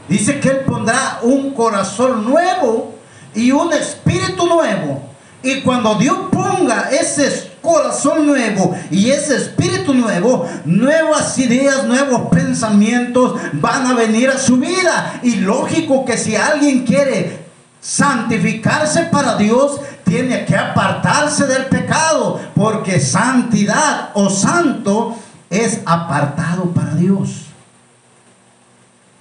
Dice 0.08 0.40
que 0.40 0.48
Él 0.48 0.60
pondrá 0.66 1.18
un 1.22 1.52
corazón 1.54 2.24
nuevo 2.24 2.94
y 3.34 3.50
un 3.50 3.72
espíritu 3.72 4.46
nuevo. 4.46 5.02
Y 5.42 5.60
cuando 5.62 5.96
Dios 5.96 6.16
ponga 6.30 6.90
ese 6.90 7.51
corazón 7.62 8.26
nuevo 8.26 8.76
y 8.90 9.10
ese 9.10 9.36
espíritu 9.36 9.94
nuevo, 9.94 10.46
nuevas 10.64 11.38
ideas, 11.38 11.84
nuevos 11.84 12.28
pensamientos 12.28 13.40
van 13.54 13.86
a 13.86 13.94
venir 13.94 14.28
a 14.28 14.38
su 14.38 14.58
vida. 14.58 15.20
Y 15.22 15.36
lógico 15.36 16.04
que 16.04 16.18
si 16.18 16.36
alguien 16.36 16.84
quiere 16.84 17.46
santificarse 17.80 19.04
para 19.04 19.36
Dios, 19.36 19.80
tiene 20.04 20.44
que 20.44 20.56
apartarse 20.56 21.46
del 21.46 21.66
pecado, 21.66 22.38
porque 22.54 23.00
santidad 23.00 24.10
o 24.12 24.28
santo 24.28 25.16
es 25.48 25.80
apartado 25.86 26.64
para 26.72 26.94
Dios. 26.94 27.46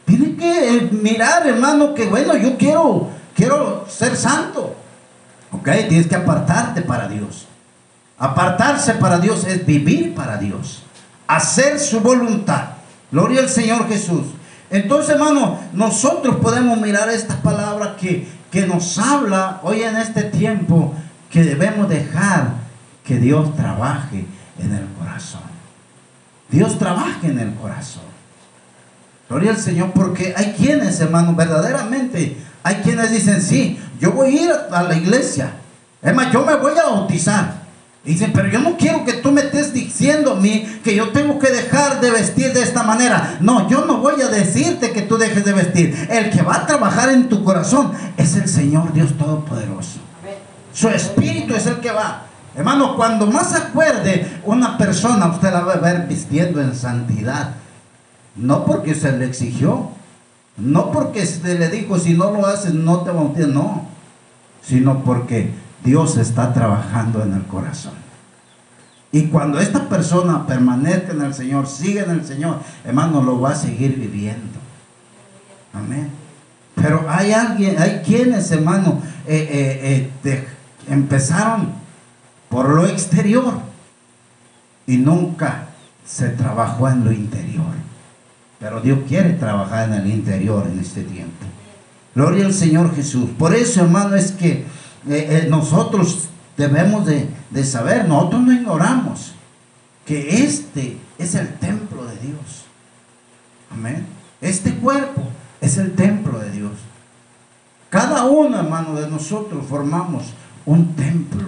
Tiene 0.05 0.35
que 0.35 0.77
eh, 0.77 0.89
mirar, 0.91 1.47
hermano, 1.47 1.93
que 1.93 2.07
bueno, 2.07 2.35
yo 2.35 2.57
quiero, 2.57 3.07
quiero 3.35 3.85
ser 3.87 4.17
santo. 4.17 4.75
Ok, 5.51 5.69
tienes 5.87 6.07
que 6.07 6.15
apartarte 6.15 6.81
para 6.81 7.07
Dios. 7.07 7.47
Apartarse 8.21 8.93
para 8.93 9.17
Dios 9.17 9.47
es 9.47 9.65
vivir 9.65 10.13
para 10.13 10.37
Dios. 10.37 10.83
Hacer 11.25 11.79
su 11.79 12.01
voluntad. 12.01 12.65
Gloria 13.11 13.39
al 13.39 13.49
Señor 13.49 13.87
Jesús. 13.87 14.27
Entonces, 14.69 15.15
hermano, 15.15 15.59
nosotros 15.73 16.35
podemos 16.35 16.79
mirar 16.79 17.09
estas 17.09 17.37
palabras 17.37 17.93
que, 17.99 18.27
que 18.51 18.67
nos 18.67 18.99
habla 18.99 19.59
hoy 19.63 19.81
en 19.81 19.97
este 19.97 20.21
tiempo 20.21 20.93
que 21.31 21.43
debemos 21.43 21.89
dejar 21.89 22.49
que 23.03 23.17
Dios 23.17 23.55
trabaje 23.55 24.27
en 24.59 24.71
el 24.71 24.85
corazón. 24.99 25.41
Dios 26.47 26.77
trabaje 26.77 27.25
en 27.25 27.39
el 27.39 27.55
corazón. 27.55 28.03
Gloria 29.29 29.49
al 29.49 29.57
Señor, 29.57 29.93
porque 29.93 30.35
hay 30.37 30.53
quienes, 30.55 30.99
hermano, 30.99 31.33
verdaderamente, 31.33 32.37
hay 32.61 32.75
quienes 32.75 33.09
dicen, 33.09 33.41
sí, 33.41 33.79
yo 33.99 34.11
voy 34.11 34.37
a 34.37 34.41
ir 34.43 34.51
a 34.71 34.83
la 34.83 34.95
iglesia. 34.95 35.53
Es 36.03 36.13
más, 36.13 36.31
yo 36.31 36.45
me 36.45 36.55
voy 36.57 36.77
a 36.77 36.83
bautizar. 36.83 37.60
Dicen, 38.03 38.31
pero 38.33 38.47
yo 38.47 38.59
no 38.59 38.77
quiero 38.77 39.05
que 39.05 39.13
tú 39.13 39.31
me 39.31 39.41
estés 39.41 39.73
diciendo 39.73 40.33
a 40.33 40.35
mí 40.35 40.65
que 40.83 40.95
yo 40.95 41.09
tengo 41.09 41.37
que 41.37 41.49
dejar 41.51 42.01
de 42.01 42.11
vestir 42.11 42.51
de 42.53 42.63
esta 42.63 42.83
manera. 42.83 43.37
No, 43.41 43.69
yo 43.69 43.85
no 43.85 43.97
voy 43.97 44.21
a 44.21 44.27
decirte 44.27 44.91
que 44.91 45.03
tú 45.03 45.17
dejes 45.17 45.45
de 45.45 45.53
vestir. 45.53 46.07
El 46.09 46.29
que 46.29 46.41
va 46.41 46.55
a 46.55 46.65
trabajar 46.65 47.09
en 47.09 47.29
tu 47.29 47.43
corazón 47.43 47.91
es 48.17 48.35
el 48.35 48.47
Señor 48.47 48.91
Dios 48.93 49.17
Todopoderoso. 49.17 49.99
Su 50.73 50.89
espíritu 50.89 51.53
es 51.53 51.67
el 51.67 51.77
que 51.77 51.91
va. 51.91 52.23
Hermano, 52.55 52.95
cuando 52.95 53.27
más 53.27 53.53
acuerde 53.53 54.39
una 54.45 54.77
persona, 54.77 55.27
usted 55.27 55.51
la 55.51 55.61
va 55.61 55.73
a 55.73 55.77
ver 55.77 56.07
vistiendo 56.07 56.61
en 56.61 56.75
santidad. 56.75 57.55
No 58.35 58.65
porque 58.65 58.95
se 58.95 59.11
le 59.11 59.25
exigió, 59.25 59.91
no 60.57 60.91
porque 60.91 61.25
se 61.25 61.57
le 61.57 61.69
dijo 61.69 61.97
si 61.97 62.13
no 62.13 62.31
lo 62.31 62.45
haces 62.45 62.73
no 62.73 63.01
te 63.01 63.11
bautizas, 63.11 63.49
no, 63.49 63.85
sino 64.61 65.03
porque 65.03 65.51
Dios 65.83 66.17
está 66.17 66.53
trabajando 66.53 67.23
en 67.23 67.33
el 67.33 67.43
corazón. 67.43 67.93
Y 69.11 69.23
cuando 69.27 69.59
esta 69.59 69.89
persona 69.89 70.47
permanezca 70.47 71.11
en 71.11 71.21
el 71.21 71.33
Señor, 71.33 71.67
sigue 71.67 72.01
en 72.01 72.11
el 72.11 72.25
Señor, 72.25 72.59
hermano, 72.85 73.21
lo 73.21 73.41
va 73.41 73.51
a 73.51 73.55
seguir 73.55 73.97
viviendo. 73.97 74.59
Amén. 75.73 76.09
Pero 76.75 77.05
hay 77.09 77.33
alguien, 77.33 77.77
hay 77.79 78.01
quienes, 78.05 78.49
hermano, 78.51 79.01
eh, 79.27 79.47
eh, 79.51 80.09
eh, 80.23 80.47
empezaron 80.89 81.73
por 82.49 82.69
lo 82.69 82.87
exterior 82.87 83.59
y 84.87 84.97
nunca 84.97 85.67
se 86.05 86.29
trabajó 86.29 86.87
en 86.89 87.03
lo 87.03 87.11
interior. 87.11 87.81
Pero 88.59 88.79
Dios 88.79 88.99
quiere 89.07 89.33
trabajar 89.33 89.89
en 89.89 89.95
el 89.95 90.07
interior 90.07 90.67
en 90.71 90.79
este 90.79 91.03
tiempo. 91.03 91.45
Gloria 92.15 92.45
al 92.45 92.53
Señor 92.53 92.95
Jesús. 92.95 93.29
Por 93.37 93.55
eso, 93.55 93.81
hermano, 93.81 94.15
es 94.15 94.31
que 94.31 94.65
eh, 95.07 95.43
eh, 95.43 95.47
nosotros 95.49 96.29
debemos 96.57 97.05
de, 97.05 97.29
de 97.49 97.63
saber, 97.63 98.07
nosotros 98.07 98.41
no 98.41 98.53
ignoramos 98.53 99.33
que 100.05 100.43
este 100.43 100.97
es 101.17 101.35
el 101.35 101.53
templo 101.55 102.05
de 102.05 102.17
Dios. 102.17 102.65
Amén. 103.71 104.05
Este 104.41 104.73
cuerpo 104.75 105.23
es 105.61 105.77
el 105.77 105.93
templo 105.93 106.39
de 106.39 106.51
Dios. 106.51 106.71
Cada 107.89 108.25
uno, 108.25 108.59
hermano, 108.59 108.95
de 108.95 109.09
nosotros 109.09 109.65
formamos 109.67 110.33
un 110.65 110.95
templo 110.95 111.47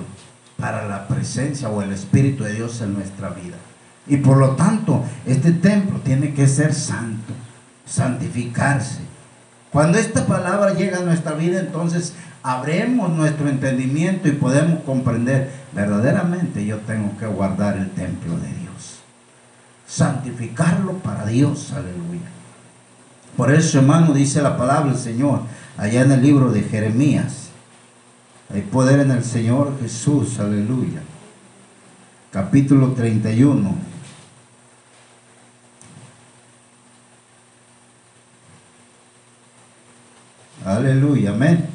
para 0.57 0.87
la 0.87 1.07
presencia 1.07 1.69
o 1.69 1.81
el 1.81 1.91
Espíritu 1.91 2.43
de 2.43 2.53
Dios 2.53 2.81
en 2.81 2.93
nuestra 2.93 3.29
vida. 3.29 3.57
Y 4.07 4.17
por 4.17 4.37
lo 4.37 4.51
tanto, 4.51 5.03
este 5.25 5.51
templo 5.51 5.99
tiene 5.99 6.33
que 6.33 6.47
ser 6.47 6.73
santo, 6.73 7.33
santificarse. 7.85 8.99
Cuando 9.71 9.97
esta 9.97 10.25
palabra 10.25 10.73
llega 10.73 10.99
a 10.99 11.03
nuestra 11.03 11.33
vida, 11.33 11.59
entonces 11.59 12.13
abremos 12.43 13.09
nuestro 13.09 13.47
entendimiento 13.47 14.27
y 14.27 14.33
podemos 14.33 14.83
comprender, 14.83 15.49
verdaderamente 15.71 16.65
yo 16.65 16.77
tengo 16.79 17.17
que 17.17 17.25
guardar 17.25 17.77
el 17.77 17.89
templo 17.91 18.37
de 18.37 18.47
Dios. 18.47 18.99
Santificarlo 19.87 20.93
para 20.95 21.25
Dios, 21.25 21.71
aleluya. 21.71 22.29
Por 23.37 23.51
eso, 23.51 23.79
hermano, 23.79 24.13
dice 24.13 24.41
la 24.41 24.57
palabra 24.57 24.91
del 24.91 24.99
Señor, 24.99 25.41
allá 25.77 26.01
en 26.01 26.11
el 26.11 26.21
libro 26.21 26.51
de 26.51 26.63
Jeremías. 26.63 27.49
Hay 28.53 28.61
poder 28.61 28.99
en 28.99 29.11
el 29.11 29.23
Señor 29.23 29.79
Jesús, 29.81 30.37
aleluya. 30.39 31.01
Capítulo 32.29 32.91
31. 32.91 33.93
Aleluya, 40.65 41.31
amén. 41.31 41.73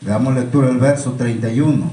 Damos 0.00 0.34
lectura 0.34 0.68
al 0.68 0.78
verso 0.78 1.12
31. 1.12 1.90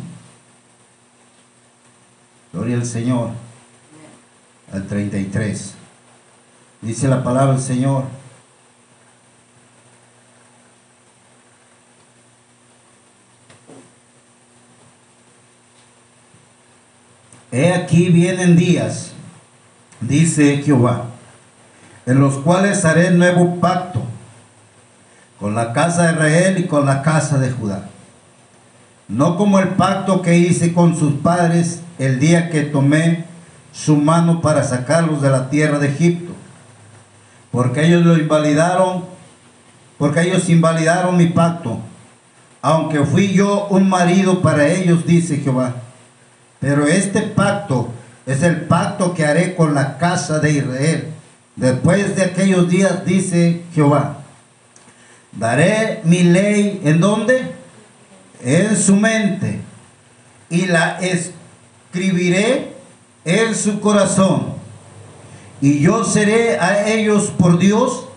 Gloria 2.54 2.78
al 2.78 2.86
Señor. 2.86 3.32
Al 4.72 4.88
33. 4.88 5.74
Dice 6.82 7.08
la 7.08 7.24
palabra 7.24 7.54
del 7.54 7.62
Señor. 7.62 8.06
He 17.52 17.74
aquí 17.74 18.10
vienen 18.10 18.56
días, 18.56 19.14
dice 20.02 20.62
Jehová, 20.62 21.06
en 22.06 22.20
los 22.20 22.38
cuales 22.40 22.84
haré 22.86 23.10
nuevo 23.12 23.60
pacto 23.60 24.04
con 25.40 25.56
la 25.56 25.74
casa 25.74 26.08
de 26.08 26.14
Israel 26.14 26.58
y 26.60 26.68
con 26.68 26.86
la 26.86 27.02
casa 27.02 27.40
de 27.40 27.50
Judá. 27.50 27.90
No 29.08 29.38
como 29.38 29.60
el 29.60 29.70
pacto 29.70 30.22
que 30.22 30.38
hice 30.38 30.74
con 30.74 30.98
sus 30.98 31.14
padres 31.14 31.82
el 31.98 32.20
día 32.20 32.50
que 32.50 32.62
tomé 32.62 33.26
su 33.72 33.96
mano 33.96 34.42
para 34.42 34.64
sacarlos 34.64 35.22
de 35.22 35.30
la 35.30 35.50
tierra 35.50 35.80
de 35.80 35.88
Egipto, 35.88 36.34
porque 37.52 37.86
ellos 37.86 38.04
lo 38.04 38.18
invalidaron, 38.18 39.06
porque 39.98 40.22
ellos 40.22 40.50
invalidaron 40.50 41.16
mi 41.16 41.28
pacto, 41.28 41.80
aunque 42.62 43.06
fui 43.06 43.34
yo 43.34 43.68
un 43.70 43.88
marido 43.88 44.42
para 44.42 44.68
ellos, 44.68 45.06
dice 45.06 45.38
Jehová. 45.38 45.76
Pero 46.60 46.88
este 46.88 47.22
pacto 47.22 47.90
es 48.26 48.44
el 48.44 48.62
pacto 48.62 49.14
que 49.14 49.26
haré 49.26 49.56
con 49.56 49.74
la 49.74 49.98
casa 49.98 50.40
de 50.40 50.52
Israel. 50.52 51.08
Después 51.56 52.16
de 52.16 52.24
aquellos 52.24 52.70
días, 52.70 53.06
dice 53.06 53.64
Jehová, 53.74 54.18
daré 55.32 56.02
mi 56.04 56.24
ley 56.24 56.82
en 56.84 57.00
donde? 57.00 57.57
En 58.44 58.78
su 58.78 58.96
mente 58.96 59.60
y 60.50 60.68
la 60.68 61.00
escribiré 61.00 62.74
en 63.26 63.56
su 63.56 63.80
corazón. 63.80 64.56
Y 65.62 65.80
yo 65.80 66.04
seré 66.04 66.60
a 66.60 66.88
ellos 66.88 67.34
por 67.38 67.58
Dios 67.58 68.08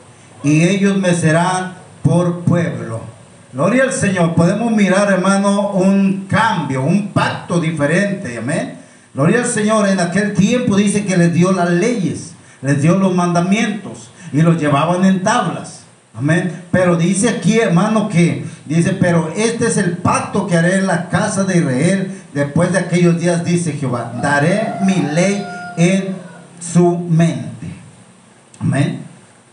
y 0.42 0.64
ellos 0.64 0.98
me 0.98 1.14
serán 1.14 1.74
por 2.02 2.40
pueblo. 2.40 3.00
Gloria 3.52 3.84
al 3.84 3.92
Señor. 3.92 4.34
Podemos 4.34 4.70
mirar, 4.72 5.10
hermano, 5.10 5.70
un 5.70 6.26
cambio, 6.28 6.82
un 6.82 7.08
pacto 7.08 7.60
diferente. 7.60 8.38
Amén. 8.38 8.78
Gloria 9.12 9.40
al 9.40 9.46
Señor. 9.46 9.88
En 9.88 9.98
aquel 9.98 10.34
tiempo 10.34 10.76
dice 10.76 11.04
que 11.04 11.16
les 11.16 11.32
dio 11.32 11.50
las 11.52 11.70
leyes, 11.70 12.34
les 12.62 12.80
dio 12.80 12.96
los 12.96 13.14
mandamientos 13.14 14.10
y 14.32 14.42
los 14.42 14.60
llevaban 14.60 15.04
en 15.04 15.22
tablas. 15.22 15.79
Amén. 16.20 16.64
Pero 16.70 16.96
dice 16.96 17.30
aquí, 17.30 17.58
hermano, 17.58 18.10
que 18.10 18.44
dice, 18.66 18.92
pero 18.92 19.32
este 19.34 19.68
es 19.68 19.78
el 19.78 19.96
pacto 19.96 20.46
que 20.46 20.54
haré 20.54 20.76
en 20.76 20.86
la 20.86 21.08
casa 21.08 21.44
de 21.44 21.56
Israel 21.56 22.22
después 22.34 22.72
de 22.72 22.78
aquellos 22.78 23.18
días, 23.18 23.42
dice 23.42 23.72
Jehová. 23.72 24.12
Daré 24.22 24.74
mi 24.84 24.96
ley 25.14 25.42
en 25.78 26.14
su 26.60 26.98
mente. 26.98 27.68
Amén. 28.60 29.02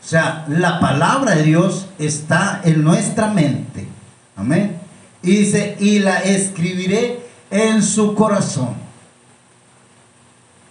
O 0.03 0.05
sea, 0.05 0.45
la 0.49 0.81
palabra 0.81 1.35
de 1.35 1.43
Dios 1.43 1.87
está 1.99 2.59
en 2.65 2.83
nuestra 2.83 3.27
mente. 3.27 3.87
Amén. 4.35 4.77
Y 5.23 5.37
dice, 5.37 5.77
y 5.79 5.99
la 5.99 6.19
escribiré 6.19 7.21
en 7.49 7.81
su 7.81 8.13
corazón. 8.13 8.75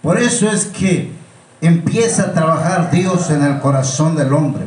Por 0.03 0.19
eso 0.19 0.51
es 0.51 0.65
que 0.65 1.11
empieza 1.59 2.21
a 2.21 2.33
trabajar 2.33 2.91
Dios 2.91 3.31
en 3.31 3.41
el 3.41 3.59
corazón 3.59 4.15
del 4.15 4.31
hombre. 4.31 4.63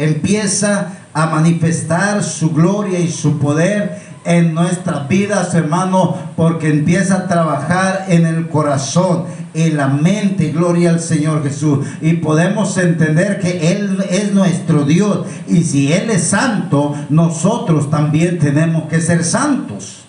Empieza 0.00 0.92
a 1.12 1.26
manifestar 1.26 2.22
su 2.22 2.52
gloria 2.52 2.98
y 2.98 3.10
su 3.10 3.38
poder 3.38 4.00
en 4.24 4.54
nuestras 4.54 5.06
vidas, 5.08 5.54
hermano, 5.54 6.16
porque 6.36 6.70
empieza 6.70 7.16
a 7.16 7.28
trabajar 7.28 8.06
en 8.08 8.24
el 8.24 8.48
corazón, 8.48 9.24
en 9.52 9.76
la 9.76 9.88
mente, 9.88 10.52
gloria 10.52 10.88
al 10.88 11.00
Señor 11.00 11.42
Jesús. 11.42 11.86
Y 12.00 12.14
podemos 12.14 12.78
entender 12.78 13.40
que 13.40 13.72
Él 13.72 14.02
es 14.08 14.32
nuestro 14.32 14.84
Dios. 14.84 15.26
Y 15.46 15.64
si 15.64 15.92
Él 15.92 16.08
es 16.08 16.24
santo, 16.24 16.94
nosotros 17.10 17.90
también 17.90 18.38
tenemos 18.38 18.84
que 18.84 19.02
ser 19.02 19.22
santos. 19.22 20.04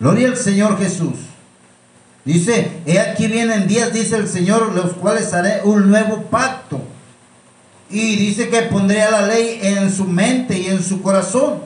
Gloria 0.00 0.28
al 0.28 0.36
Señor 0.36 0.78
Jesús. 0.78 1.14
Dice, 2.26 2.72
he 2.84 2.98
aquí 3.00 3.26
vienen 3.26 3.66
días, 3.68 3.90
dice 3.94 4.16
el 4.16 4.28
Señor, 4.28 4.74
los 4.74 4.92
cuales 4.92 5.32
haré 5.32 5.62
un 5.64 5.88
nuevo 5.88 6.24
pacto. 6.24 6.82
Y 7.94 8.16
dice 8.16 8.48
que 8.48 8.62
pondré 8.62 9.08
la 9.08 9.24
ley 9.24 9.60
en 9.62 9.88
su 9.94 10.04
mente 10.04 10.58
y 10.58 10.66
en 10.66 10.82
su 10.82 11.00
corazón. 11.00 11.60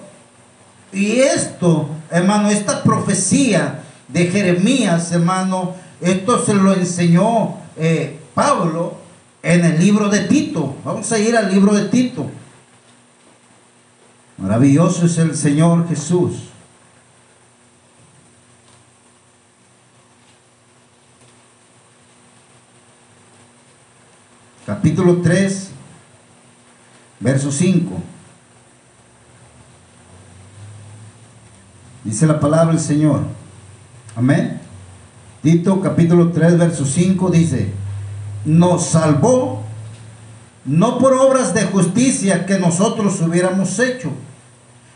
Y 0.92 1.20
esto, 1.20 1.88
hermano, 2.10 2.50
esta 2.50 2.82
profecía 2.82 3.82
de 4.08 4.26
Jeremías, 4.26 5.10
hermano, 5.10 5.74
esto 6.02 6.44
se 6.44 6.52
lo 6.52 6.74
enseñó 6.74 7.56
eh, 7.78 8.20
Pablo 8.34 8.98
en 9.42 9.64
el 9.64 9.80
libro 9.80 10.10
de 10.10 10.20
Tito. 10.20 10.76
Vamos 10.84 11.10
a 11.12 11.18
ir 11.18 11.34
al 11.34 11.50
libro 11.50 11.72
de 11.72 11.86
Tito. 11.88 12.26
Maravilloso 14.36 15.06
es 15.06 15.16
el 15.16 15.34
Señor 15.34 15.88
Jesús. 15.88 16.50
Capítulo 24.66 25.22
3, 25.22 25.70
verso 27.20 27.50
5. 27.50 28.02
Dice 32.04 32.26
la 32.26 32.40
palabra 32.40 32.72
del 32.72 32.80
Señor. 32.80 33.22
Amén. 34.16 34.60
Tito 35.42 35.80
capítulo 35.80 36.30
3, 36.32 36.58
verso 36.58 36.84
5 36.84 37.30
dice, 37.30 37.70
nos 38.44 38.86
salvó 38.86 39.62
no 40.64 40.98
por 40.98 41.14
obras 41.14 41.54
de 41.54 41.64
justicia 41.64 42.44
que 42.44 42.58
nosotros 42.58 43.20
hubiéramos 43.20 43.78
hecho, 43.78 44.10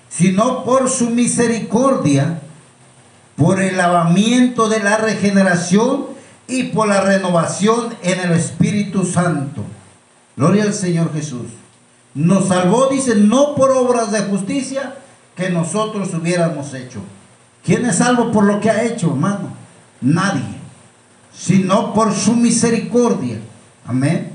sino 0.09 0.65
por 0.65 0.91
su 0.91 1.11
misericordia, 1.11 2.41
por 3.37 3.61
el 3.61 3.77
lavamiento 3.77 4.69
de 4.69 4.81
la 4.81 4.97
regeneración 4.97 6.07
y 6.49 6.65
por 6.65 6.89
la 6.89 7.01
renovación 7.01 7.95
en 8.03 8.21
el 8.21 8.33
Espíritu 8.33 9.07
Santo. 9.07 9.65
Gloria 10.37 10.65
al 10.65 10.75
Señor 10.75 11.13
Jesús. 11.15 11.62
Nos 12.15 12.49
salvó, 12.49 12.89
dice, 12.89 13.15
no 13.15 13.55
por 13.55 13.71
obras 13.71 14.13
de 14.13 14.23
justicia 14.23 14.95
que 15.35 15.51
nosotros 15.51 16.13
hubiéramos 16.15 16.75
hecho. 16.75 17.01
¿Quién 17.65 17.87
es 17.87 17.97
salvo 17.97 18.33
por 18.33 18.45
lo 18.45 18.61
que 18.61 18.71
ha 18.71 18.83
hecho, 18.83 19.09
hermano? 19.09 19.55
Nadie. 20.01 20.61
Sino 21.35 21.95
por 21.95 22.13
su 22.13 22.35
misericordia. 22.35 23.39
Amén. 23.87 24.33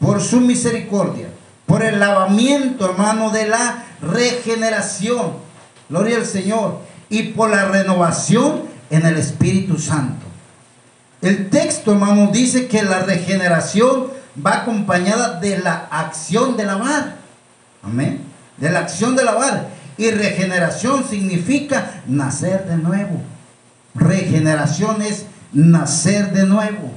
Por 0.00 0.20
su 0.20 0.40
misericordia. 0.40 1.28
Por 1.66 1.82
el 1.82 2.00
lavamiento, 2.00 2.86
hermano, 2.86 3.30
de 3.30 3.48
la 3.48 3.84
regeneración. 4.00 5.32
Gloria 5.88 6.16
al 6.16 6.26
Señor. 6.26 6.78
Y 7.10 7.24
por 7.24 7.50
la 7.50 7.66
renovación 7.66 8.62
en 8.90 9.04
el 9.04 9.16
Espíritu 9.16 9.78
Santo. 9.78 10.24
El 11.20 11.50
texto, 11.50 11.92
hermano, 11.92 12.30
dice 12.32 12.66
que 12.66 12.82
la 12.82 13.00
regeneración 13.00 14.13
va 14.44 14.62
acompañada 14.62 15.40
de 15.40 15.58
la 15.58 15.88
acción 15.90 16.56
de 16.56 16.64
lavar. 16.64 17.16
Amén. 17.82 18.20
De 18.56 18.70
la 18.70 18.80
acción 18.80 19.16
de 19.16 19.24
lavar. 19.24 19.68
Y 19.96 20.10
regeneración 20.10 21.04
significa 21.04 22.02
nacer 22.06 22.66
de 22.66 22.76
nuevo. 22.76 23.20
Regeneración 23.94 25.02
es 25.02 25.26
nacer 25.52 26.32
de 26.32 26.46
nuevo. 26.46 26.90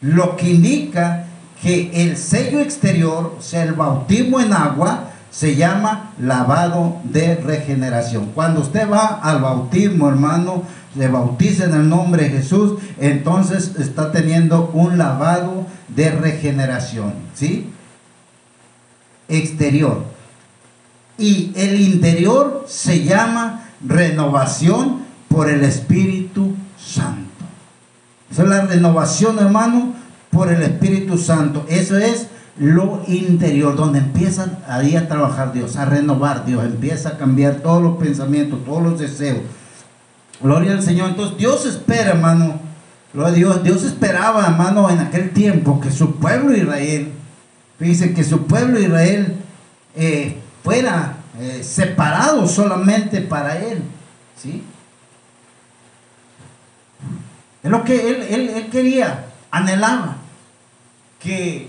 Lo 0.00 0.36
que 0.36 0.50
indica 0.50 1.26
que 1.62 1.90
el 2.04 2.16
sello 2.16 2.60
exterior, 2.60 3.36
o 3.38 3.42
sea, 3.42 3.62
el 3.62 3.74
bautismo 3.74 4.40
en 4.40 4.52
agua, 4.52 5.10
se 5.30 5.54
llama 5.54 6.12
lavado 6.18 6.96
de 7.04 7.36
regeneración. 7.36 8.32
Cuando 8.34 8.60
usted 8.60 8.90
va 8.90 9.20
al 9.22 9.40
bautismo, 9.40 10.08
hermano, 10.08 10.64
se 10.96 11.06
bautiza 11.06 11.64
en 11.64 11.74
el 11.74 11.88
nombre 11.88 12.24
de 12.24 12.30
Jesús, 12.30 12.80
entonces 12.98 13.76
está 13.78 14.10
teniendo 14.10 14.70
un 14.74 14.98
lavado 14.98 15.66
de 15.94 16.10
regeneración, 16.10 17.14
¿sí? 17.34 17.70
Exterior. 19.28 20.04
Y 21.18 21.52
el 21.54 21.80
interior 21.80 22.64
se 22.68 23.04
llama 23.04 23.68
renovación 23.86 25.02
por 25.28 25.48
el 25.48 25.62
Espíritu 25.64 26.54
Santo. 26.78 27.44
Esa 28.30 28.42
es 28.42 28.48
la 28.48 28.62
renovación, 28.62 29.38
hermano, 29.38 29.94
por 30.30 30.52
el 30.52 30.62
Espíritu 30.62 31.18
Santo. 31.18 31.66
Eso 31.68 31.96
es 31.98 32.28
lo 32.58 33.02
interior, 33.06 33.76
donde 33.76 34.00
empieza 34.00 34.58
ahí 34.68 34.96
a 34.96 35.08
trabajar 35.08 35.52
Dios, 35.52 35.76
a 35.76 35.84
renovar 35.84 36.44
Dios, 36.44 36.64
empieza 36.64 37.10
a 37.10 37.18
cambiar 37.18 37.56
todos 37.56 37.82
los 37.82 37.96
pensamientos, 37.96 38.64
todos 38.64 38.82
los 38.82 38.98
deseos. 38.98 39.40
Gloria 40.42 40.72
al 40.72 40.82
Señor. 40.82 41.10
Entonces 41.10 41.36
Dios 41.36 41.66
espera, 41.66 42.10
hermano. 42.10 42.59
Dios. 43.12 43.62
Dios 43.62 43.82
esperaba, 43.82 44.46
hermano, 44.46 44.88
en 44.90 45.00
aquel 45.00 45.30
tiempo 45.30 45.80
que 45.80 45.90
su 45.90 46.16
pueblo 46.16 46.56
Israel, 46.56 47.12
dice 47.78 48.14
que 48.14 48.22
su 48.22 48.46
pueblo 48.46 48.78
Israel 48.78 49.36
eh, 49.96 50.36
fuera 50.62 51.16
eh, 51.38 51.62
separado 51.64 52.46
solamente 52.46 53.20
para 53.20 53.58
él. 53.58 53.82
¿sí? 54.36 54.62
Es 57.62 57.70
lo 57.70 57.84
que 57.84 58.10
él, 58.10 58.22
él, 58.54 58.68
quería, 58.70 59.26
anhelaba. 59.50 60.16
Que 61.18 61.68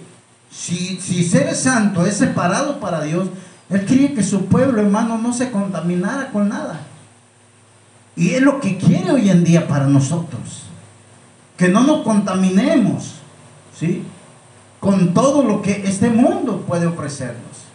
si, 0.50 1.00
si 1.02 1.24
ser 1.24 1.54
santo 1.56 2.06
es 2.06 2.18
separado 2.18 2.80
para 2.80 3.02
Dios, 3.02 3.30
él 3.70 3.86
quería 3.86 4.14
que 4.14 4.24
su 4.24 4.46
pueblo, 4.46 4.82
hermano, 4.82 5.18
no 5.18 5.34
se 5.34 5.52
contaminara 5.52 6.30
con 6.32 6.50
nada. 6.50 6.82
Y 8.16 8.32
es 8.32 8.42
lo 8.42 8.60
que 8.60 8.78
quiere 8.78 9.12
hoy 9.12 9.30
en 9.30 9.44
día 9.44 9.68
para 9.68 9.88
nosotros. 9.88 10.61
Que 11.62 11.70
no 11.70 11.84
nos 11.84 12.02
contaminemos, 12.02 13.18
¿sí? 13.78 14.04
Con 14.80 15.14
todo 15.14 15.44
lo 15.44 15.62
que 15.62 15.84
este 15.86 16.10
mundo 16.10 16.66
puede 16.68 16.88
ofrecernos. 16.88 17.68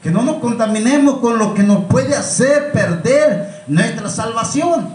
Que 0.00 0.12
no 0.12 0.22
nos 0.22 0.36
contaminemos 0.36 1.18
con 1.18 1.40
lo 1.40 1.54
que 1.54 1.64
nos 1.64 1.86
puede 1.86 2.14
hacer 2.14 2.70
perder 2.70 3.64
nuestra 3.66 4.08
salvación. 4.08 4.94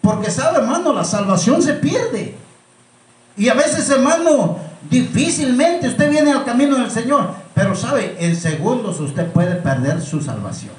Porque 0.00 0.30
sabe, 0.30 0.60
hermano, 0.60 0.94
la 0.94 1.04
salvación 1.04 1.62
se 1.62 1.74
pierde. 1.74 2.36
Y 3.36 3.50
a 3.50 3.54
veces, 3.54 3.90
hermano, 3.90 4.56
difícilmente 4.88 5.88
usted 5.88 6.08
viene 6.08 6.32
al 6.32 6.46
camino 6.46 6.78
del 6.78 6.90
Señor. 6.90 7.34
Pero 7.52 7.76
sabe, 7.76 8.16
en 8.18 8.34
segundos 8.34 8.98
usted 8.98 9.30
puede 9.30 9.56
perder 9.56 10.00
su 10.00 10.22
salvación. 10.22 10.72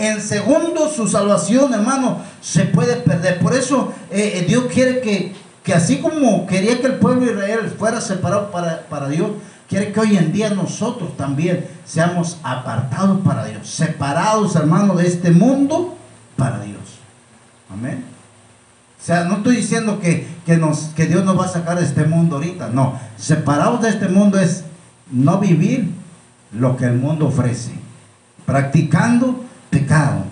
En 0.00 0.22
segundos 0.22 0.94
su 0.96 1.06
salvación, 1.06 1.74
hermano, 1.74 2.22
se 2.40 2.64
puede 2.64 2.96
perder. 2.96 3.38
Por 3.38 3.54
eso 3.54 3.92
eh, 4.10 4.32
eh, 4.36 4.44
Dios 4.48 4.64
quiere 4.72 5.02
que, 5.02 5.34
que, 5.62 5.74
así 5.74 5.98
como 5.98 6.46
quería 6.46 6.80
que 6.80 6.86
el 6.86 6.94
pueblo 6.94 7.26
de 7.26 7.32
Israel 7.32 7.74
fuera 7.78 8.00
separado 8.00 8.50
para, 8.50 8.86
para 8.88 9.10
Dios, 9.10 9.32
quiere 9.68 9.92
que 9.92 10.00
hoy 10.00 10.16
en 10.16 10.32
día 10.32 10.48
nosotros 10.54 11.14
también 11.18 11.66
seamos 11.84 12.38
apartados 12.42 13.20
para 13.20 13.44
Dios. 13.44 13.68
Separados, 13.68 14.56
hermano, 14.56 14.94
de 14.94 15.06
este 15.06 15.32
mundo 15.32 15.94
para 16.34 16.62
Dios. 16.62 16.80
Amén. 17.70 18.02
O 18.98 19.04
sea, 19.04 19.24
no 19.24 19.36
estoy 19.36 19.56
diciendo 19.56 20.00
que, 20.00 20.26
nos, 20.56 20.92
que 20.96 21.04
Dios 21.04 21.26
nos 21.26 21.38
va 21.38 21.44
a 21.44 21.48
sacar 21.48 21.78
de 21.78 21.84
este 21.84 22.04
mundo 22.04 22.36
ahorita. 22.36 22.68
No, 22.68 22.98
separados 23.18 23.82
de 23.82 23.90
este 23.90 24.08
mundo 24.08 24.38
es 24.38 24.64
no 25.10 25.36
vivir 25.40 25.90
lo 26.52 26.78
que 26.78 26.86
el 26.86 26.94
mundo 26.94 27.26
ofrece, 27.26 27.72
practicando 28.46 29.44
pecado. 29.70 30.24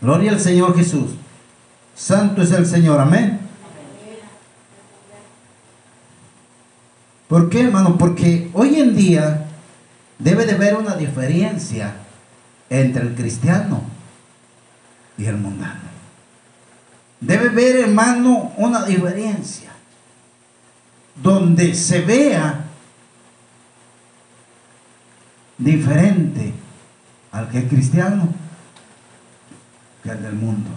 Gloria 0.00 0.32
al 0.32 0.40
Señor 0.40 0.76
Jesús. 0.76 1.10
Santo 1.94 2.42
es 2.42 2.52
el 2.52 2.66
Señor, 2.66 3.00
amén. 3.00 3.40
¿Por 7.26 7.50
qué, 7.50 7.62
hermano? 7.62 7.98
Porque 7.98 8.50
hoy 8.54 8.76
en 8.76 8.96
día 8.96 9.46
debe 10.18 10.46
de 10.46 10.52
haber 10.52 10.76
una 10.76 10.94
diferencia 10.94 11.94
entre 12.70 13.02
el 13.02 13.14
cristiano 13.14 13.82
y 15.18 15.26
el 15.26 15.36
mundano. 15.36 15.88
Debe 17.20 17.48
haber, 17.48 17.76
hermano, 17.76 18.52
una 18.56 18.84
diferencia 18.84 19.70
donde 21.22 21.74
se 21.74 22.00
vea 22.02 22.64
diferente 25.58 26.54
al 27.38 27.48
que 27.48 27.58
es 27.58 27.68
cristiano 27.68 28.28
que 30.02 30.10
al 30.10 30.22
del 30.22 30.34
mundo. 30.34 30.70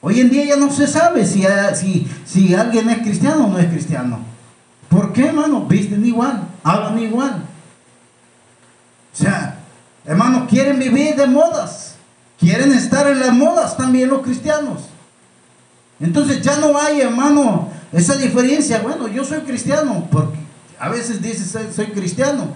Hoy 0.00 0.20
en 0.20 0.30
día 0.30 0.44
ya 0.44 0.56
no 0.56 0.70
se 0.70 0.86
sabe 0.86 1.26
si, 1.26 1.44
si, 1.74 2.08
si 2.24 2.54
alguien 2.54 2.90
es 2.90 2.98
cristiano 2.98 3.46
o 3.46 3.48
no 3.48 3.58
es 3.58 3.66
cristiano. 3.66 4.20
¿Por 4.88 5.12
qué, 5.12 5.26
hermano? 5.26 5.66
Visten 5.66 6.04
igual, 6.04 6.42
hablan 6.64 6.98
igual. 6.98 7.44
O 9.12 9.16
sea, 9.16 9.58
hermano, 10.04 10.46
quieren 10.48 10.78
vivir 10.78 11.14
de 11.14 11.26
modas. 11.26 11.94
Quieren 12.38 12.72
estar 12.72 13.06
en 13.06 13.20
las 13.20 13.32
modas 13.32 13.76
también 13.76 14.08
los 14.08 14.22
cristianos. 14.22 14.82
Entonces 16.00 16.42
ya 16.42 16.56
no 16.56 16.76
hay, 16.76 17.00
hermano, 17.00 17.68
esa 17.92 18.16
diferencia. 18.16 18.80
Bueno, 18.80 19.06
yo 19.06 19.24
soy 19.24 19.42
cristiano, 19.42 20.08
porque 20.10 20.36
a 20.80 20.88
veces 20.88 21.22
dices 21.22 21.56
soy 21.72 21.86
cristiano, 21.86 22.48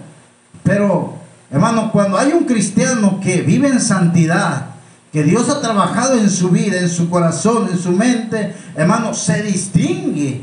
pero, 0.63 1.17
hermano, 1.51 1.91
cuando 1.91 2.17
hay 2.17 2.33
un 2.33 2.45
cristiano 2.45 3.19
que 3.21 3.41
vive 3.41 3.67
en 3.67 3.81
santidad, 3.81 4.67
que 5.11 5.23
Dios 5.23 5.49
ha 5.49 5.61
trabajado 5.61 6.15
en 6.15 6.29
su 6.29 6.49
vida, 6.49 6.79
en 6.79 6.89
su 6.89 7.09
corazón, 7.09 7.69
en 7.71 7.77
su 7.77 7.91
mente, 7.91 8.53
hermano, 8.75 9.13
se 9.13 9.41
distingue. 9.43 10.41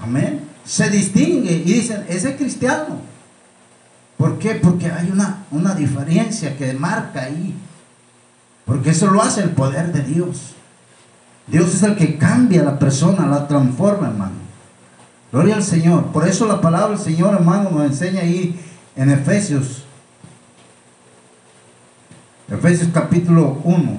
Amén. 0.00 0.40
Se 0.64 0.88
distingue 0.90 1.52
y 1.52 1.72
dicen, 1.72 2.04
ese 2.08 2.30
es 2.30 2.36
cristiano. 2.36 3.00
¿Por 4.16 4.38
qué? 4.38 4.54
Porque 4.56 4.90
hay 4.90 5.10
una, 5.10 5.44
una 5.50 5.74
diferencia 5.74 6.56
que 6.56 6.72
marca 6.74 7.22
ahí. 7.22 7.54
Porque 8.64 8.90
eso 8.90 9.06
lo 9.08 9.22
hace 9.22 9.42
el 9.42 9.50
poder 9.50 9.92
de 9.92 10.02
Dios. 10.02 10.54
Dios 11.46 11.74
es 11.74 11.82
el 11.82 11.96
que 11.96 12.18
cambia 12.18 12.60
a 12.60 12.64
la 12.64 12.78
persona, 12.78 13.26
la 13.26 13.48
transforma, 13.48 14.08
hermano. 14.08 14.48
Gloria 15.32 15.56
al 15.56 15.62
Señor. 15.62 16.06
Por 16.06 16.26
eso 16.26 16.46
la 16.46 16.60
palabra 16.60 16.90
del 16.90 16.98
Señor, 16.98 17.34
hermano, 17.34 17.70
nos 17.70 17.86
enseña 17.86 18.20
ahí 18.20 18.58
en 18.96 19.10
Efesios, 19.10 19.84
Efesios 22.48 22.88
capítulo 22.92 23.60
1. 23.62 23.98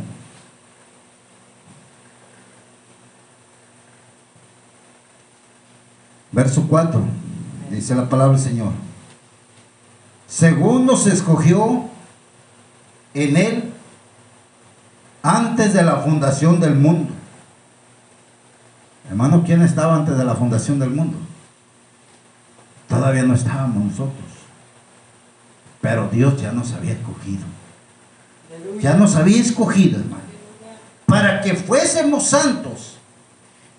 Verso 6.32 6.66
4, 6.68 7.02
dice 7.70 7.96
la 7.96 8.10
palabra 8.10 8.38
del 8.38 8.44
Señor. 8.44 8.72
Según 10.28 10.86
nos 10.86 11.06
escogió 11.06 11.90
en 13.14 13.38
Él 13.38 13.74
antes 15.22 15.74
de 15.74 15.84
la 15.84 15.98
fundación 15.98 16.60
del 16.60 16.76
mundo. 16.76 17.14
Hermano, 19.10 19.44
¿quién 19.46 19.62
estaba 19.62 19.96
antes 19.96 20.18
de 20.18 20.24
la 20.24 20.36
fundación 20.36 20.80
del 20.80 20.92
mundo? 20.92 21.18
Todavía 22.88 23.24
no 23.24 23.34
estábamos 23.34 23.84
nosotros. 23.86 24.26
Pero 25.82 26.10
Dios 26.10 26.40
ya 26.42 26.52
nos 26.52 26.74
había 26.74 26.94
escogido. 26.94 27.44
Ya 28.82 28.94
nos 28.94 29.16
había 29.16 29.42
escogido, 29.42 30.00
hermano. 30.00 30.24
Para 31.06 31.42
que 31.42 31.56
fuésemos 31.56 32.28
santos 32.28 32.98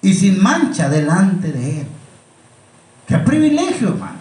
y 0.03 0.15
sin 0.15 0.43
mancha 0.43 0.89
delante 0.89 1.53
de 1.53 1.81
Él. 1.81 1.87
Qué 3.07 3.19
privilegio, 3.19 3.89
hermano. 3.89 4.19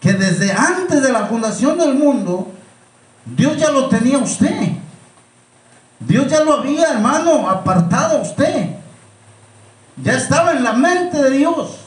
Que 0.00 0.12
desde 0.12 0.52
antes 0.52 1.02
de 1.02 1.12
la 1.12 1.26
fundación 1.26 1.78
del 1.78 1.94
mundo, 1.94 2.52
Dios 3.24 3.56
ya 3.56 3.70
lo 3.70 3.88
tenía 3.88 4.18
usted. 4.18 4.72
Dios 6.00 6.28
ya 6.28 6.42
lo 6.42 6.54
había, 6.54 6.92
hermano, 6.92 7.48
apartado 7.48 8.18
a 8.18 8.22
usted. 8.22 8.70
Ya 10.02 10.12
estaba 10.12 10.52
en 10.52 10.62
la 10.62 10.74
mente 10.74 11.22
de 11.22 11.30
Dios. 11.30 11.78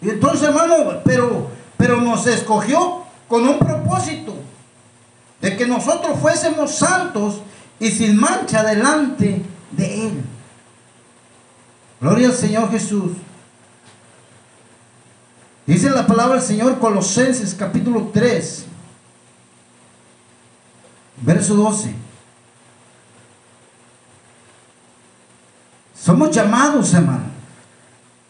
Y 0.00 0.10
entonces, 0.10 0.48
hermano, 0.48 1.00
pero 1.04 1.50
pero 1.84 2.00
nos 2.00 2.26
escogió 2.26 3.02
con 3.28 3.46
un 3.46 3.58
propósito 3.58 4.34
de 5.44 5.58
que 5.58 5.66
nosotros 5.66 6.18
fuésemos 6.20 6.74
santos 6.74 7.42
y 7.78 7.90
sin 7.90 8.16
mancha 8.16 8.64
delante 8.64 9.42
de 9.72 10.06
Él. 10.06 10.24
Gloria 12.00 12.28
al 12.28 12.34
Señor 12.34 12.70
Jesús. 12.70 13.12
Dice 15.66 15.90
la 15.90 16.06
palabra 16.06 16.36
del 16.36 16.44
Señor 16.44 16.78
Colosenses 16.78 17.54
capítulo 17.54 18.10
3, 18.10 18.64
verso 21.20 21.54
12. 21.56 21.94
Somos 25.94 26.30
llamados, 26.30 26.94
hermano, 26.94 27.24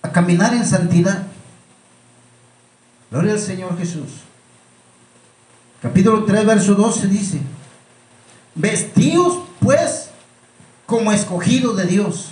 a 0.03 0.11
caminar 0.11 0.53
en 0.53 0.67
santidad. 0.67 1.23
Gloria 3.09 3.35
al 3.35 3.39
Señor 3.39 3.79
Jesús. 3.79 4.25
Capítulo 5.85 6.25
3, 6.25 6.47
verso 6.47 6.75
12 6.75 7.09
dice, 7.09 7.41
vestidos 8.55 9.41
pues 9.61 10.09
como 10.87 11.13
escogidos 11.13 11.77
de 11.77 11.85
Dios. 11.85 12.31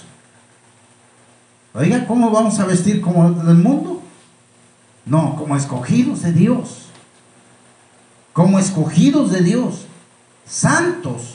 Oiga, 1.75 2.07
¿cómo 2.07 2.31
vamos 2.31 2.59
a 2.59 2.65
vestir 2.65 3.03
como 3.03 3.31
del 3.31 3.57
mundo? 3.57 4.01
No, 5.05 5.37
como 5.37 5.55
escogidos 5.55 6.23
de 6.23 6.33
Dios. 6.33 6.87
Como 8.33 8.59
escogidos 8.59 9.31
de 9.31 9.43
Dios, 9.43 9.85
santos 10.47 11.35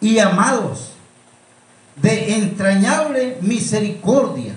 y 0.00 0.18
amados, 0.18 0.94
de 1.94 2.38
entrañable 2.38 3.38
misericordia, 3.40 4.54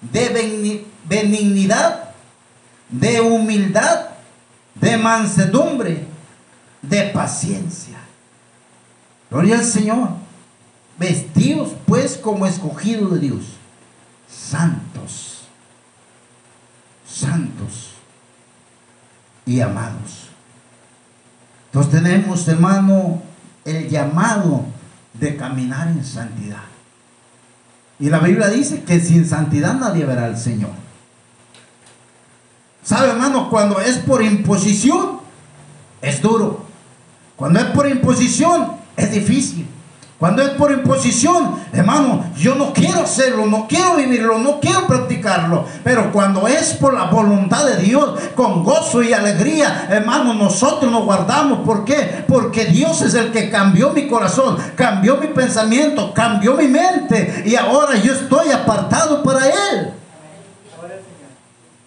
de 0.00 0.80
benignidad 1.06 2.14
de 2.88 3.20
humildad, 3.20 4.11
de 4.74 4.96
mansedumbre, 4.96 6.06
de 6.82 7.02
paciencia. 7.10 7.98
Gloria 9.30 9.58
al 9.58 9.64
Señor. 9.64 10.08
Vestidos 10.98 11.72
pues 11.86 12.16
como 12.16 12.46
escogidos 12.46 13.14
de 13.14 13.20
Dios, 13.20 13.44
santos, 14.28 15.44
santos 17.08 17.94
y 19.46 19.60
amados. 19.60 20.28
Entonces 21.66 22.02
tenemos, 22.02 22.46
hermano, 22.46 23.22
el 23.64 23.88
llamado 23.88 24.66
de 25.14 25.36
caminar 25.36 25.88
en 25.88 26.04
santidad. 26.04 26.64
Y 27.98 28.10
la 28.10 28.18
Biblia 28.18 28.48
dice 28.48 28.82
que 28.82 29.00
sin 29.00 29.26
santidad 29.26 29.74
nadie 29.74 30.04
verá 30.04 30.26
al 30.26 30.36
Señor. 30.36 30.81
¿Sabe, 32.82 33.10
hermano? 33.10 33.48
Cuando 33.48 33.80
es 33.80 33.98
por 33.98 34.22
imposición, 34.22 35.20
es 36.00 36.20
duro. 36.20 36.64
Cuando 37.36 37.60
es 37.60 37.66
por 37.66 37.88
imposición, 37.88 38.72
es 38.96 39.12
difícil. 39.12 39.68
Cuando 40.18 40.42
es 40.42 40.50
por 40.50 40.70
imposición, 40.70 41.56
hermano, 41.72 42.26
yo 42.36 42.54
no 42.54 42.72
quiero 42.72 43.00
hacerlo, 43.00 43.46
no 43.46 43.66
quiero 43.66 43.96
vivirlo, 43.96 44.38
no 44.38 44.60
quiero 44.60 44.86
practicarlo. 44.86 45.64
Pero 45.82 46.12
cuando 46.12 46.46
es 46.46 46.74
por 46.74 46.94
la 46.94 47.06
voluntad 47.06 47.66
de 47.66 47.78
Dios, 47.78 48.20
con 48.36 48.62
gozo 48.62 49.02
y 49.02 49.12
alegría, 49.12 49.88
hermano, 49.90 50.32
nosotros 50.34 50.92
nos 50.92 51.04
guardamos. 51.04 51.66
¿Por 51.66 51.84
qué? 51.84 52.24
Porque 52.28 52.66
Dios 52.66 53.02
es 53.02 53.14
el 53.14 53.32
que 53.32 53.50
cambió 53.50 53.90
mi 53.90 54.06
corazón, 54.06 54.56
cambió 54.76 55.16
mi 55.16 55.26
pensamiento, 55.26 56.14
cambió 56.14 56.54
mi 56.54 56.68
mente. 56.68 57.42
Y 57.44 57.56
ahora 57.56 57.96
yo 57.96 58.12
estoy 58.12 58.52
apartado 58.52 59.24
para 59.24 59.48
Él. 59.48 59.92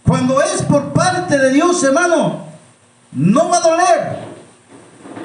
Cuando 0.06 0.42
es 0.42 0.62
por 0.62 0.94
parte 0.94 1.38
de 1.38 1.52
Dios, 1.52 1.84
hermano, 1.84 2.46
no 3.12 3.50
va 3.50 3.58
a 3.58 3.62
doler, 3.62 4.20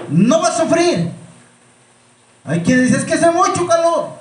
no 0.08 0.40
va 0.40 0.48
a 0.48 0.56
sufrir. 0.56 1.12
Hay 2.44 2.62
quien 2.62 2.82
dice, 2.82 2.96
es 2.96 3.04
que 3.04 3.14
hace 3.14 3.30
mucho 3.30 3.66
calor. 3.66 4.20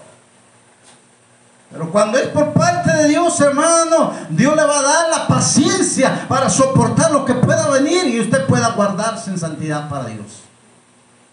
Pero 1.72 1.92
cuando 1.92 2.18
es 2.18 2.28
por 2.30 2.52
parte 2.52 2.92
de 2.92 3.08
Dios, 3.08 3.40
hermano, 3.40 4.12
Dios 4.30 4.56
le 4.56 4.64
va 4.64 4.80
a 4.80 4.84
dar 4.84 5.10
la 5.10 5.28
paciencia 5.28 6.26
para 6.28 6.50
soportar 6.50 7.12
lo 7.12 7.24
que 7.24 7.36
pueda 7.36 7.70
venir 7.70 8.08
y 8.08 8.20
usted 8.20 8.46
pueda 8.46 8.72
guardarse 8.72 9.30
en 9.30 9.40
santidad 9.40 9.88
para 9.88 10.06
Dios. 10.06 10.42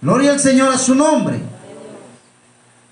Gloria 0.00 0.32
al 0.32 0.40
Señor 0.40 0.72
a 0.72 0.78
su 0.78 0.94
nombre. 0.94 1.40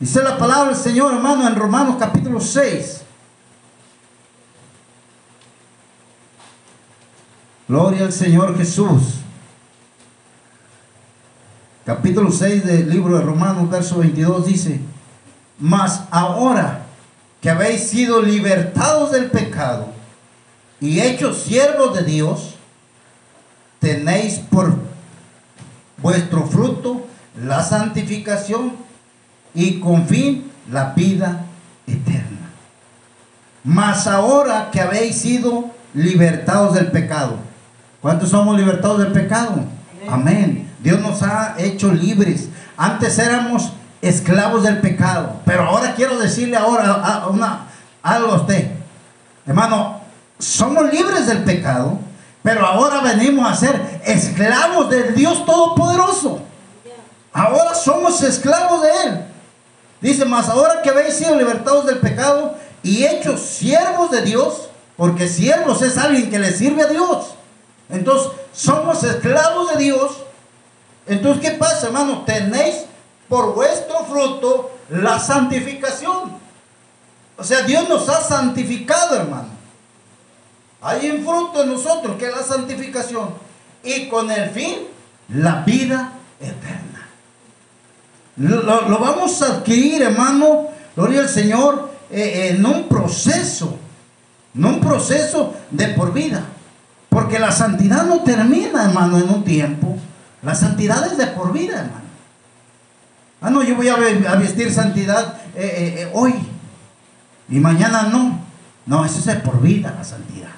Dice 0.00 0.22
la 0.22 0.36
palabra 0.36 0.70
del 0.70 0.76
Señor, 0.76 1.14
hermano, 1.14 1.46
en 1.46 1.54
Romanos 1.54 1.96
capítulo 1.98 2.40
6. 2.40 3.03
Gloria 7.66 8.04
al 8.04 8.12
Señor 8.12 8.58
Jesús 8.58 9.20
capítulo 11.86 12.30
6 12.30 12.64
del 12.64 12.90
libro 12.90 13.18
de 13.18 13.24
Romanos, 13.24 13.70
verso 13.70 13.98
22 13.98 14.46
dice, 14.46 14.80
mas 15.58 16.02
ahora 16.10 16.82
que 17.40 17.50
habéis 17.50 17.88
sido 17.88 18.20
libertados 18.22 19.12
del 19.12 19.30
pecado 19.30 19.88
y 20.80 21.00
hechos 21.00 21.42
siervos 21.42 21.94
de 21.96 22.04
Dios, 22.04 22.56
tenéis 23.80 24.40
por 24.50 24.74
vuestro 25.98 26.46
fruto 26.46 27.06
la 27.42 27.62
santificación 27.62 28.74
y 29.54 29.80
con 29.80 30.06
fin 30.06 30.50
la 30.70 30.92
vida 30.94 31.46
eterna. 31.86 32.50
Mas 33.62 34.06
ahora 34.06 34.70
que 34.70 34.80
habéis 34.80 35.16
sido 35.16 35.70
libertados 35.94 36.74
del 36.74 36.90
pecado, 36.90 37.38
¿cuántos 38.04 38.28
somos 38.28 38.54
libertados 38.54 38.98
del 38.98 39.12
pecado? 39.12 39.64
Amén. 40.06 40.70
Dios 40.80 41.00
nos 41.00 41.22
ha 41.22 41.54
hecho 41.56 41.90
libres. 41.90 42.50
Antes 42.76 43.18
éramos 43.18 43.72
esclavos 44.02 44.62
del 44.62 44.82
pecado. 44.82 45.36
Pero 45.46 45.62
ahora 45.62 45.94
quiero 45.94 46.18
decirle 46.18 46.58
ahora 46.58 47.24
una, 47.30 47.68
algo 48.02 48.32
a 48.32 48.36
usted. 48.36 48.72
Hermano, 49.46 50.02
somos 50.38 50.92
libres 50.92 51.26
del 51.26 51.44
pecado. 51.44 51.98
Pero 52.42 52.66
ahora 52.66 53.00
venimos 53.00 53.50
a 53.50 53.56
ser 53.56 54.02
esclavos 54.04 54.90
del 54.90 55.14
Dios 55.14 55.46
Todopoderoso. 55.46 56.40
Ahora 57.32 57.74
somos 57.74 58.22
esclavos 58.22 58.82
de 58.82 58.88
Él. 59.06 59.24
Dice, 60.02 60.26
más 60.26 60.50
ahora 60.50 60.82
que 60.82 60.90
habéis 60.90 61.14
sido 61.14 61.36
libertados 61.36 61.86
del 61.86 62.00
pecado 62.00 62.54
y 62.82 63.04
hechos 63.04 63.40
siervos 63.40 64.10
de 64.10 64.20
Dios, 64.20 64.68
porque 64.94 65.26
siervos 65.26 65.80
es 65.80 65.96
alguien 65.96 66.28
que 66.28 66.38
le 66.38 66.52
sirve 66.52 66.82
a 66.82 66.88
Dios. 66.88 67.34
Entonces, 67.88 68.32
somos 68.52 69.02
esclavos 69.04 69.72
de 69.72 69.84
Dios 69.84 70.24
entonces, 71.06 71.42
¿qué 71.42 71.56
pasa, 71.56 71.86
hermano? 71.86 72.22
Tenéis 72.24 72.86
por 73.28 73.54
vuestro 73.54 74.04
fruto 74.04 74.70
la 74.88 75.18
santificación. 75.18 76.32
O 77.36 77.44
sea, 77.44 77.62
Dios 77.62 77.88
nos 77.88 78.08
ha 78.08 78.20
santificado, 78.22 79.16
hermano. 79.16 79.48
Hay 80.80 81.10
un 81.10 81.24
fruto 81.24 81.62
en 81.62 81.72
nosotros 81.72 82.16
que 82.16 82.26
es 82.26 82.34
la 82.34 82.42
santificación. 82.42 83.30
Y 83.82 84.08
con 84.08 84.30
el 84.30 84.50
fin, 84.50 84.86
la 85.28 85.62
vida 85.62 86.12
eterna. 86.40 87.08
Lo, 88.36 88.98
vamos 88.98 89.42
a 89.42 89.56
adquirir, 89.56 90.02
hermano, 90.02 90.68
gloria 90.96 91.20
al 91.20 91.28
Señor, 91.28 91.90
eh, 92.10 92.48
en 92.50 92.64
un 92.64 92.88
proceso. 92.88 93.78
En 94.54 94.64
un 94.64 94.80
proceso 94.80 95.54
de 95.70 95.88
por 95.88 96.12
vida. 96.12 96.46
Porque 97.14 97.38
la 97.38 97.52
santidad 97.52 98.04
no 98.06 98.22
termina, 98.22 98.86
hermano, 98.86 99.18
en 99.18 99.30
un 99.30 99.44
tiempo. 99.44 99.96
La 100.42 100.52
santidad 100.52 101.06
es 101.06 101.16
de 101.16 101.28
por 101.28 101.52
vida, 101.52 101.78
hermano. 101.78 102.04
Ah, 103.40 103.50
no, 103.50 103.62
yo 103.62 103.76
voy 103.76 103.88
a, 103.88 103.94
vestir 104.34 104.72
santidad 104.72 105.36
eh, 105.54 105.62
eh, 105.64 105.94
eh, 106.00 106.10
hoy 106.12 106.34
y 107.48 107.60
mañana 107.60 108.08
no. 108.10 108.40
No, 108.86 109.04
eso 109.04 109.20
es 109.20 109.26
de 109.26 109.36
por 109.36 109.62
vida 109.62 109.94
la 109.96 110.02
santidad. 110.02 110.50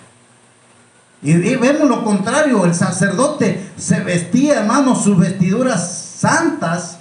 Y, 1.20 1.34
vemos 1.56 1.90
lo 1.90 2.02
contrario, 2.02 2.64
el 2.64 2.74
sacerdote 2.74 3.70
se 3.76 4.00
vestía, 4.00 4.60
hermano, 4.60 4.96
sus 4.96 5.18
vestiduras 5.18 5.86
santas 6.16 6.96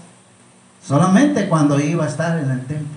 solamente 0.86 1.48
cuando 1.48 1.80
iba 1.80 2.04
a 2.04 2.10
estar 2.10 2.40
en 2.40 2.52
el 2.52 2.66
templo. 2.66 2.95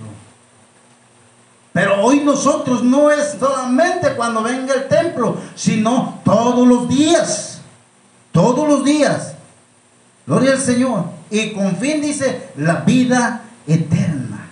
Pero 1.71 2.01
hoy 2.03 2.21
nosotros 2.21 2.83
no 2.83 3.11
es 3.11 3.37
solamente 3.39 4.15
cuando 4.15 4.41
venga 4.41 4.73
el 4.73 4.87
templo, 4.87 5.37
sino 5.55 6.19
todos 6.23 6.67
los 6.67 6.89
días. 6.89 7.61
Todos 8.31 8.67
los 8.67 8.83
días. 8.83 9.33
Gloria 10.25 10.53
al 10.53 10.59
Señor. 10.59 11.05
Y 11.29 11.51
con 11.51 11.75
fin 11.77 12.01
dice 12.01 12.49
la 12.57 12.81
vida 12.81 13.43
eterna. 13.67 14.47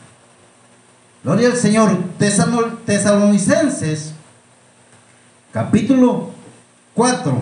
Gloria 1.23 1.47
al 1.49 1.57
Señor. 1.57 1.97
Tesalonicenses, 2.17 4.13
capítulo 5.51 6.29
4. 6.93 7.41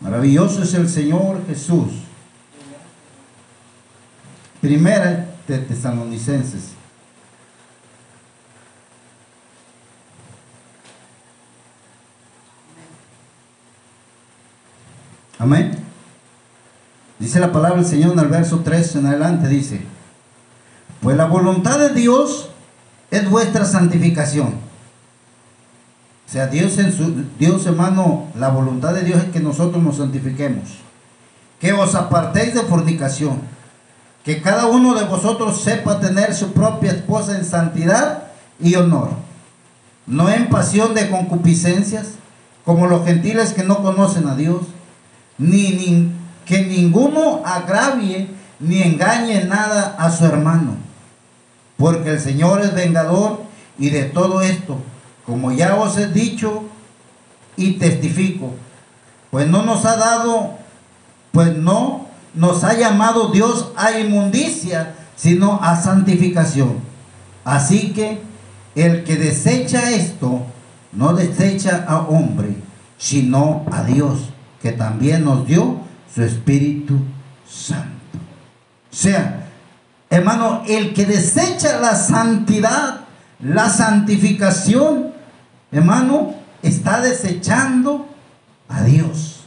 Maravilloso 0.00 0.62
es 0.62 0.74
el 0.74 0.88
Señor 0.88 1.46
Jesús. 1.46 1.92
Primera 4.60 5.34
de 5.46 5.58
Tesalonicenses. 5.58 6.74
Amén. 15.44 15.72
Dice 17.18 17.38
la 17.38 17.52
palabra 17.52 17.76
del 17.76 17.86
Señor 17.86 18.14
en 18.14 18.18
el 18.18 18.28
verso 18.28 18.62
3 18.64 18.96
en 18.96 19.06
adelante, 19.08 19.46
dice, 19.46 19.82
pues 21.02 21.18
la 21.18 21.26
voluntad 21.26 21.78
de 21.78 21.90
Dios 21.90 22.48
es 23.10 23.28
vuestra 23.28 23.66
santificación. 23.66 24.54
O 26.26 26.32
sea, 26.32 26.46
Dios, 26.46 26.78
en 26.78 26.94
su, 26.94 27.26
Dios 27.38 27.66
hermano, 27.66 28.28
la 28.34 28.48
voluntad 28.48 28.94
de 28.94 29.02
Dios 29.02 29.22
es 29.22 29.28
que 29.32 29.40
nosotros 29.40 29.82
nos 29.82 29.98
santifiquemos. 29.98 30.78
Que 31.60 31.74
os 31.74 31.94
apartéis 31.94 32.54
de 32.54 32.62
fornicación. 32.62 33.42
Que 34.24 34.40
cada 34.40 34.64
uno 34.64 34.94
de 34.94 35.04
vosotros 35.04 35.60
sepa 35.60 36.00
tener 36.00 36.34
su 36.34 36.54
propia 36.54 36.92
esposa 36.92 37.36
en 37.36 37.44
santidad 37.44 38.28
y 38.58 38.76
honor. 38.76 39.10
No 40.06 40.30
en 40.30 40.48
pasión 40.48 40.94
de 40.94 41.10
concupiscencias, 41.10 42.12
como 42.64 42.86
los 42.86 43.04
gentiles 43.04 43.52
que 43.52 43.62
no 43.62 43.82
conocen 43.82 44.26
a 44.26 44.36
Dios, 44.36 44.62
ni, 45.38 45.70
ni 45.70 46.12
que 46.44 46.62
ninguno 46.62 47.42
agravie 47.44 48.28
ni 48.60 48.82
engañe 48.82 49.44
nada 49.44 49.96
a 49.98 50.10
su 50.10 50.24
hermano, 50.24 50.76
porque 51.76 52.10
el 52.10 52.20
Señor 52.20 52.60
es 52.62 52.74
vengador 52.74 53.42
y 53.78 53.90
de 53.90 54.04
todo 54.04 54.40
esto, 54.42 54.78
como 55.26 55.52
ya 55.52 55.76
os 55.76 55.96
he 55.98 56.08
dicho 56.08 56.64
y 57.56 57.72
testifico, 57.72 58.54
pues 59.30 59.48
no 59.48 59.62
nos 59.62 59.84
ha 59.84 59.96
dado, 59.96 60.58
pues 61.32 61.56
no 61.56 62.06
nos 62.34 62.64
ha 62.64 62.74
llamado 62.74 63.30
Dios 63.30 63.72
a 63.76 63.98
inmundicia, 63.98 64.94
sino 65.16 65.60
a 65.62 65.80
santificación. 65.80 66.78
Así 67.44 67.92
que 67.92 68.22
el 68.74 69.04
que 69.04 69.16
desecha 69.16 69.90
esto, 69.90 70.42
no 70.92 71.14
desecha 71.14 71.84
a 71.88 71.98
hombre, 71.98 72.56
sino 72.98 73.64
a 73.70 73.82
Dios, 73.84 74.33
que 74.64 74.72
también 74.72 75.26
nos 75.26 75.46
dio 75.46 75.76
su 76.14 76.22
Espíritu 76.22 76.98
Santo. 77.46 78.16
O 78.90 78.96
sea, 78.96 79.44
hermano, 80.08 80.62
el 80.66 80.94
que 80.94 81.04
desecha 81.04 81.80
la 81.82 81.94
santidad, 81.94 83.00
la 83.40 83.68
santificación, 83.68 85.12
hermano, 85.70 86.36
está 86.62 87.02
desechando 87.02 88.08
a 88.70 88.84
Dios, 88.84 89.44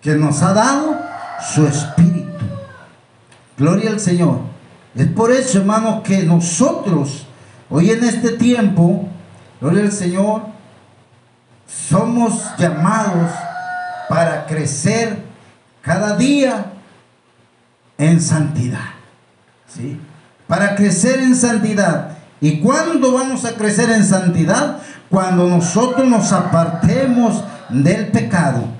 que 0.00 0.14
nos 0.14 0.40
ha 0.42 0.52
dado 0.52 1.00
su 1.52 1.66
Espíritu. 1.66 2.28
Gloria 3.56 3.90
al 3.90 3.98
Señor. 3.98 4.38
Es 4.94 5.08
por 5.08 5.32
eso, 5.32 5.58
hermano, 5.58 6.04
que 6.04 6.22
nosotros, 6.22 7.26
hoy 7.68 7.90
en 7.90 8.04
este 8.04 8.30
tiempo, 8.36 9.08
gloria 9.60 9.82
al 9.82 9.90
Señor, 9.90 10.42
somos 11.66 12.40
llamados 12.56 13.32
para 14.08 14.46
crecer 14.46 15.22
cada 15.82 16.16
día 16.16 16.66
en 17.98 18.20
santidad. 18.20 18.94
¿Sí? 19.66 20.00
Para 20.46 20.74
crecer 20.74 21.20
en 21.20 21.36
santidad. 21.36 22.16
¿Y 22.40 22.60
cuándo 22.60 23.12
vamos 23.12 23.44
a 23.44 23.54
crecer 23.54 23.90
en 23.90 24.04
santidad? 24.04 24.78
Cuando 25.10 25.46
nosotros 25.46 26.06
nos 26.06 26.32
apartemos 26.32 27.44
del 27.68 28.08
pecado. 28.08 28.77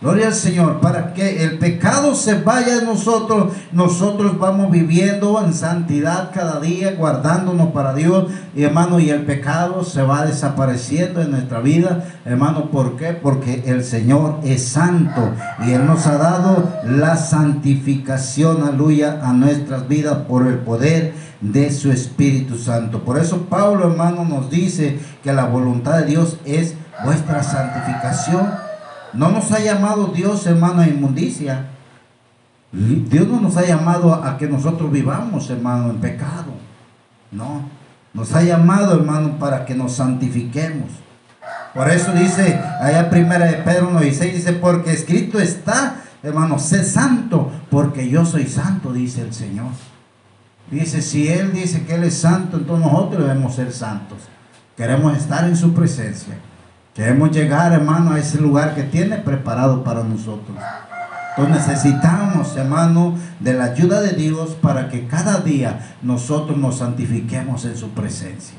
Gloria 0.00 0.28
al 0.28 0.34
Señor, 0.34 0.80
para 0.80 1.12
que 1.12 1.44
el 1.44 1.58
pecado 1.58 2.14
se 2.14 2.40
vaya 2.40 2.78
de 2.78 2.86
nosotros, 2.86 3.52
nosotros 3.70 4.38
vamos 4.38 4.70
viviendo 4.70 5.38
en 5.44 5.52
santidad 5.52 6.30
cada 6.32 6.58
día, 6.58 6.94
guardándonos 6.96 7.72
para 7.72 7.92
Dios, 7.92 8.32
y 8.56 8.62
hermano, 8.62 8.98
y 8.98 9.10
el 9.10 9.26
pecado 9.26 9.84
se 9.84 10.00
va 10.00 10.24
desapareciendo 10.24 11.20
en 11.20 11.32
nuestra 11.32 11.60
vida, 11.60 12.02
hermano, 12.24 12.70
¿por 12.70 12.96
qué? 12.96 13.12
Porque 13.12 13.62
el 13.66 13.84
Señor 13.84 14.38
es 14.42 14.68
santo 14.68 15.32
y 15.66 15.72
Él 15.72 15.84
nos 15.84 16.06
ha 16.06 16.16
dado 16.16 16.66
la 16.82 17.18
santificación, 17.18 18.62
aleluya, 18.62 19.20
a 19.22 19.34
nuestras 19.34 19.86
vidas 19.86 20.16
por 20.26 20.46
el 20.46 20.60
poder 20.60 21.12
de 21.42 21.70
su 21.70 21.92
Espíritu 21.92 22.56
Santo. 22.56 23.04
Por 23.04 23.18
eso 23.18 23.42
Pablo, 23.50 23.90
hermano, 23.90 24.24
nos 24.24 24.48
dice 24.48 24.98
que 25.22 25.34
la 25.34 25.44
voluntad 25.44 25.98
de 25.98 26.06
Dios 26.06 26.38
es 26.46 26.74
vuestra 27.04 27.42
santificación 27.42 28.69
no 29.12 29.30
nos 29.30 29.50
ha 29.52 29.60
llamado 29.60 30.08
Dios, 30.08 30.46
hermano, 30.46 30.82
a 30.82 30.86
inmundicia. 30.86 31.66
Dios 32.72 33.26
no 33.26 33.40
nos 33.40 33.56
ha 33.56 33.66
llamado 33.66 34.14
a 34.14 34.38
que 34.38 34.46
nosotros 34.46 34.90
vivamos, 34.92 35.50
hermano, 35.50 35.90
en 35.90 36.00
pecado. 36.00 36.52
No. 37.32 37.62
Nos 38.12 38.34
ha 38.34 38.42
llamado, 38.42 38.94
hermano, 38.94 39.38
para 39.38 39.64
que 39.64 39.74
nos 39.74 39.92
santifiquemos. 39.92 40.90
Por 41.74 41.88
eso 41.88 42.12
dice, 42.12 42.60
allá 42.80 43.10
primera 43.10 43.46
de 43.46 43.54
Pedro 43.58 43.90
96, 43.90 44.34
dice, 44.34 44.52
porque 44.54 44.92
escrito 44.92 45.38
está, 45.38 45.96
hermano, 46.22 46.58
sé 46.58 46.84
santo, 46.84 47.50
porque 47.70 48.08
yo 48.08 48.24
soy 48.26 48.46
santo, 48.46 48.92
dice 48.92 49.22
el 49.22 49.32
Señor. 49.32 49.68
Dice, 50.70 51.02
si 51.02 51.28
Él 51.28 51.52
dice 51.52 51.84
que 51.84 51.94
Él 51.94 52.04
es 52.04 52.18
santo, 52.18 52.58
entonces 52.58 52.86
nosotros 52.86 53.22
debemos 53.22 53.54
ser 53.54 53.72
santos. 53.72 54.18
Queremos 54.76 55.16
estar 55.16 55.44
en 55.44 55.56
su 55.56 55.72
presencia. 55.74 56.34
Queremos 57.00 57.30
llegar, 57.30 57.72
hermano, 57.72 58.12
a 58.12 58.18
ese 58.18 58.38
lugar 58.42 58.74
que 58.74 58.82
tiene 58.82 59.16
preparado 59.16 59.82
para 59.82 60.04
nosotros. 60.04 60.54
Entonces 61.30 61.66
necesitamos, 61.66 62.54
hermano, 62.58 63.16
de 63.38 63.54
la 63.54 63.64
ayuda 63.64 64.02
de 64.02 64.12
Dios 64.12 64.50
para 64.60 64.90
que 64.90 65.06
cada 65.06 65.38
día 65.38 65.94
nosotros 66.02 66.58
nos 66.58 66.76
santifiquemos 66.76 67.64
en 67.64 67.74
su 67.74 67.88
presencia. 67.92 68.58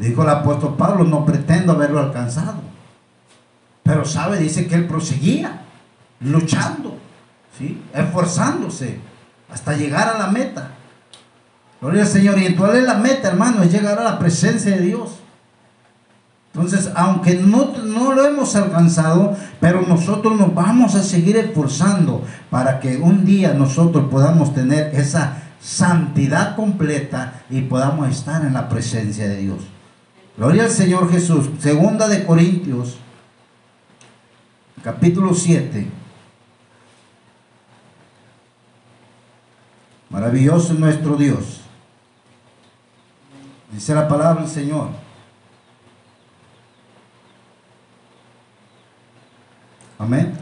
Dijo 0.00 0.24
el 0.24 0.30
apóstol 0.30 0.74
Pablo, 0.76 1.04
no 1.04 1.24
pretendo 1.24 1.70
haberlo 1.70 2.00
alcanzado. 2.00 2.60
Pero 3.84 4.04
sabe, 4.04 4.40
dice 4.40 4.66
que 4.66 4.74
él 4.74 4.88
proseguía, 4.88 5.60
luchando, 6.18 6.98
¿sí? 7.56 7.80
esforzándose 7.94 8.98
hasta 9.48 9.74
llegar 9.74 10.08
a 10.08 10.18
la 10.18 10.26
meta. 10.26 10.72
Gloria 11.80 12.02
al 12.02 12.08
Señor. 12.08 12.36
Y 12.40 12.46
entonces 12.46 12.82
la 12.82 12.94
meta, 12.94 13.28
hermano, 13.28 13.62
es 13.62 13.70
llegar 13.70 13.96
a 13.96 14.02
la 14.02 14.18
presencia 14.18 14.72
de 14.72 14.82
Dios. 14.82 15.19
Entonces, 16.60 16.92
aunque 16.94 17.36
no, 17.36 17.72
no, 17.86 18.12
lo 18.12 18.26
hemos 18.26 18.54
alcanzado, 18.54 19.34
pero 19.60 19.80
nosotros 19.80 20.38
nos 20.38 20.54
vamos 20.54 20.94
a 20.94 21.02
seguir 21.02 21.38
esforzando 21.38 22.22
para 22.50 22.80
que 22.80 22.98
un 22.98 23.24
día 23.24 23.54
nosotros 23.54 24.10
podamos 24.10 24.52
tener 24.52 24.94
esa 24.94 25.38
santidad 25.58 26.56
completa 26.56 27.42
y 27.48 27.62
podamos 27.62 28.10
estar 28.10 28.44
en 28.44 28.52
la 28.52 28.68
presencia 28.68 29.26
de 29.26 29.38
Dios. 29.38 29.58
Gloria 30.36 30.64
al 30.64 30.70
Señor 30.70 31.10
Jesús. 31.10 31.48
Segunda 31.60 32.08
de 32.08 32.26
Corintios, 32.26 32.98
capítulo 34.84 35.32
7. 35.32 35.88
Maravilloso 40.10 40.74
nuestro 40.74 41.16
Dios. 41.16 41.62
Dice 43.72 43.94
la 43.94 44.06
palabra 44.06 44.42
del 44.42 44.50
Señor. 44.50 45.09
Amén. 50.00 50.32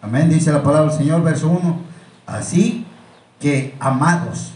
Amén, 0.00 0.30
dice 0.30 0.50
la 0.50 0.62
palabra 0.62 0.88
del 0.88 0.98
Señor, 0.98 1.22
verso 1.22 1.48
1. 1.48 1.78
Así 2.24 2.86
que, 3.38 3.76
amados, 3.78 4.54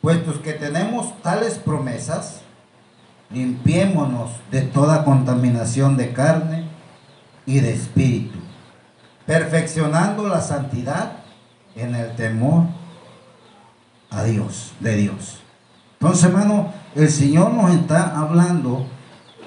puestos 0.00 0.36
que 0.38 0.52
tenemos 0.52 1.20
tales 1.22 1.54
promesas, 1.54 2.42
limpiémonos 3.30 4.30
de 4.52 4.62
toda 4.62 5.04
contaminación 5.04 5.96
de 5.96 6.12
carne 6.12 6.68
y 7.46 7.58
de 7.58 7.72
espíritu, 7.74 8.38
perfeccionando 9.26 10.28
la 10.28 10.40
santidad 10.40 11.27
en 11.78 11.94
el 11.94 12.14
temor 12.16 12.64
a 14.10 14.24
Dios, 14.24 14.72
de 14.80 14.96
Dios. 14.96 15.40
Entonces, 16.00 16.24
hermano, 16.24 16.72
el 16.94 17.10
Señor 17.10 17.52
nos 17.52 17.72
está 17.72 18.18
hablando 18.18 18.86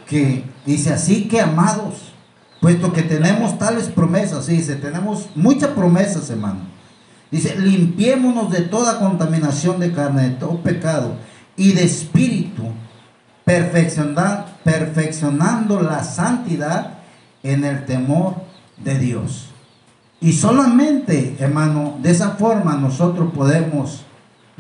que 0.08 0.44
dice 0.66 0.94
así 0.94 1.28
que 1.28 1.42
amados, 1.42 2.14
puesto 2.60 2.92
que 2.92 3.04
tenemos 3.04 3.58
tales 3.58 3.88
promesas, 3.88 4.48
dice, 4.48 4.76
tenemos 4.76 5.30
muchas 5.36 5.72
promesas, 5.72 6.30
hermano. 6.30 6.60
Dice, 7.32 7.58
limpiémonos 7.58 8.52
de 8.52 8.62
toda 8.62 9.00
contaminación 9.00 9.80
de 9.80 9.94
carne, 9.94 10.30
de 10.30 10.36
todo 10.36 10.62
pecado 10.62 11.16
y 11.56 11.72
de 11.72 11.86
espíritu, 11.86 12.64
perfeccionando, 13.46 14.46
perfeccionando 14.64 15.82
la 15.82 16.04
santidad 16.04 17.00
en 17.44 17.64
el 17.64 17.86
temor 17.86 18.36
de 18.78 19.00
Dios. 19.00 19.51
Y 20.22 20.34
solamente, 20.34 21.36
hermano, 21.40 21.98
de 22.00 22.12
esa 22.12 22.32
forma 22.32 22.76
nosotros 22.76 23.34
podemos 23.34 24.06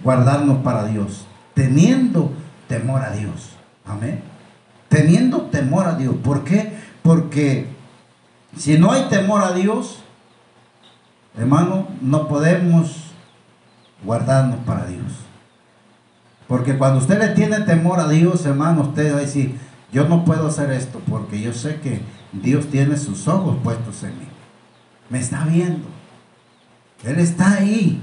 guardarnos 0.03 0.63
para 0.63 0.85
Dios, 0.85 1.27
teniendo 1.53 2.31
temor 2.67 3.03
a 3.03 3.11
Dios. 3.11 3.51
Amén. 3.85 4.21
Teniendo 4.89 5.41
temor 5.43 5.85
a 5.85 5.95
Dios. 5.95 6.15
¿Por 6.23 6.43
qué? 6.43 6.73
Porque 7.03 7.67
si 8.57 8.79
no 8.79 8.91
hay 8.91 9.03
temor 9.03 9.43
a 9.43 9.53
Dios, 9.53 9.99
hermano, 11.37 11.87
no 12.01 12.27
podemos 12.27 13.11
guardarnos 14.03 14.61
para 14.65 14.87
Dios. 14.87 15.11
Porque 16.47 16.75
cuando 16.75 16.97
usted 16.97 17.19
le 17.19 17.35
tiene 17.35 17.59
temor 17.59 17.99
a 17.99 18.07
Dios, 18.07 18.47
hermano, 18.47 18.81
usted 18.81 19.13
va 19.13 19.17
a 19.19 19.21
decir, 19.21 19.59
yo 19.93 20.07
no 20.07 20.25
puedo 20.25 20.47
hacer 20.47 20.71
esto 20.71 20.99
porque 21.07 21.39
yo 21.39 21.53
sé 21.53 21.79
que 21.81 22.01
Dios 22.33 22.65
tiene 22.71 22.97
sus 22.97 23.27
ojos 23.27 23.57
puestos 23.63 24.01
en 24.01 24.17
mí 24.17 24.31
me 25.11 25.19
está 25.19 25.43
viendo. 25.43 25.87
Él 27.03 27.19
está 27.19 27.55
ahí. 27.55 28.01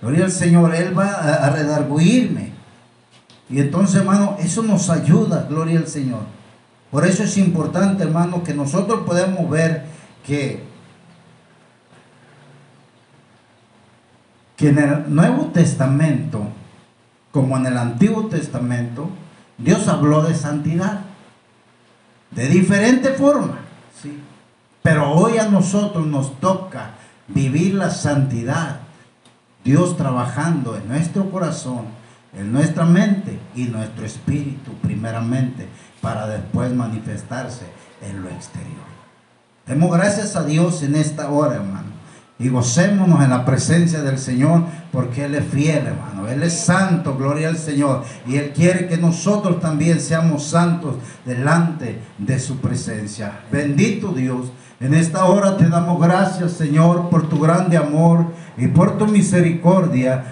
Gloria 0.00 0.26
al 0.26 0.32
Señor, 0.32 0.74
Él 0.74 0.96
va 0.96 1.06
a, 1.06 1.50
redarguirme. 1.50 2.52
Y 3.48 3.60
entonces, 3.60 3.96
hermano, 3.96 4.36
eso 4.38 4.62
nos 4.62 4.90
ayuda, 4.90 5.46
gloria 5.48 5.78
al 5.78 5.88
Señor. 5.88 6.20
Por 6.90 7.06
eso 7.06 7.24
es 7.24 7.38
importante, 7.38 8.04
hermano, 8.04 8.44
que 8.44 8.54
nosotros 8.54 9.00
podemos 9.06 9.48
ver 9.48 9.86
que, 10.26 10.62
que 14.56 14.68
en 14.68 14.78
el 14.78 15.14
Nuevo 15.14 15.46
Testamento, 15.46 16.48
como 17.32 17.56
en 17.56 17.66
el 17.66 17.78
Antiguo 17.78 18.26
Testamento, 18.26 19.08
Dios 19.56 19.88
habló 19.88 20.22
de 20.22 20.34
santidad. 20.34 21.00
De 22.30 22.48
diferente 22.48 23.10
forma. 23.10 23.60
¿sí? 24.02 24.20
Pero 24.84 25.12
hoy 25.12 25.38
a 25.38 25.48
nosotros 25.48 26.06
nos 26.06 26.38
toca 26.40 26.90
vivir 27.28 27.72
la 27.72 27.88
santidad. 27.88 28.80
Dios 29.64 29.96
trabajando 29.96 30.76
en 30.76 30.86
nuestro 30.86 31.30
corazón, 31.30 31.86
en 32.38 32.52
nuestra 32.52 32.84
mente 32.84 33.38
y 33.54 33.64
nuestro 33.64 34.04
espíritu 34.04 34.72
primeramente, 34.82 35.68
para 36.02 36.26
después 36.26 36.70
manifestarse 36.74 37.64
en 38.02 38.22
lo 38.22 38.28
exterior. 38.28 38.84
Demos 39.66 39.90
gracias 39.90 40.36
a 40.36 40.44
Dios 40.44 40.82
en 40.82 40.96
esta 40.96 41.30
hora, 41.30 41.54
hermano. 41.54 41.94
Y 42.38 42.50
gocémonos 42.50 43.24
en 43.24 43.30
la 43.30 43.46
presencia 43.46 44.02
del 44.02 44.18
Señor 44.18 44.64
porque 44.92 45.24
Él 45.24 45.34
es 45.34 45.46
fiel, 45.46 45.86
hermano. 45.86 46.28
Él 46.28 46.42
es 46.42 46.52
santo, 46.52 47.16
gloria 47.16 47.48
al 47.48 47.56
Señor. 47.56 48.04
Y 48.26 48.36
Él 48.36 48.52
quiere 48.54 48.86
que 48.86 48.98
nosotros 48.98 49.60
también 49.60 49.98
seamos 49.98 50.44
santos 50.44 50.96
delante 51.24 52.00
de 52.18 52.38
su 52.38 52.58
presencia. 52.58 53.40
Bendito 53.50 54.12
Dios. 54.12 54.48
En 54.84 54.92
esta 54.92 55.24
hora 55.24 55.56
te 55.56 55.66
damos 55.66 55.98
gracias, 55.98 56.52
Señor, 56.52 57.08
por 57.08 57.26
tu 57.26 57.40
grande 57.40 57.78
amor 57.78 58.26
y 58.58 58.66
por 58.66 58.98
tu 58.98 59.06
misericordia. 59.06 60.22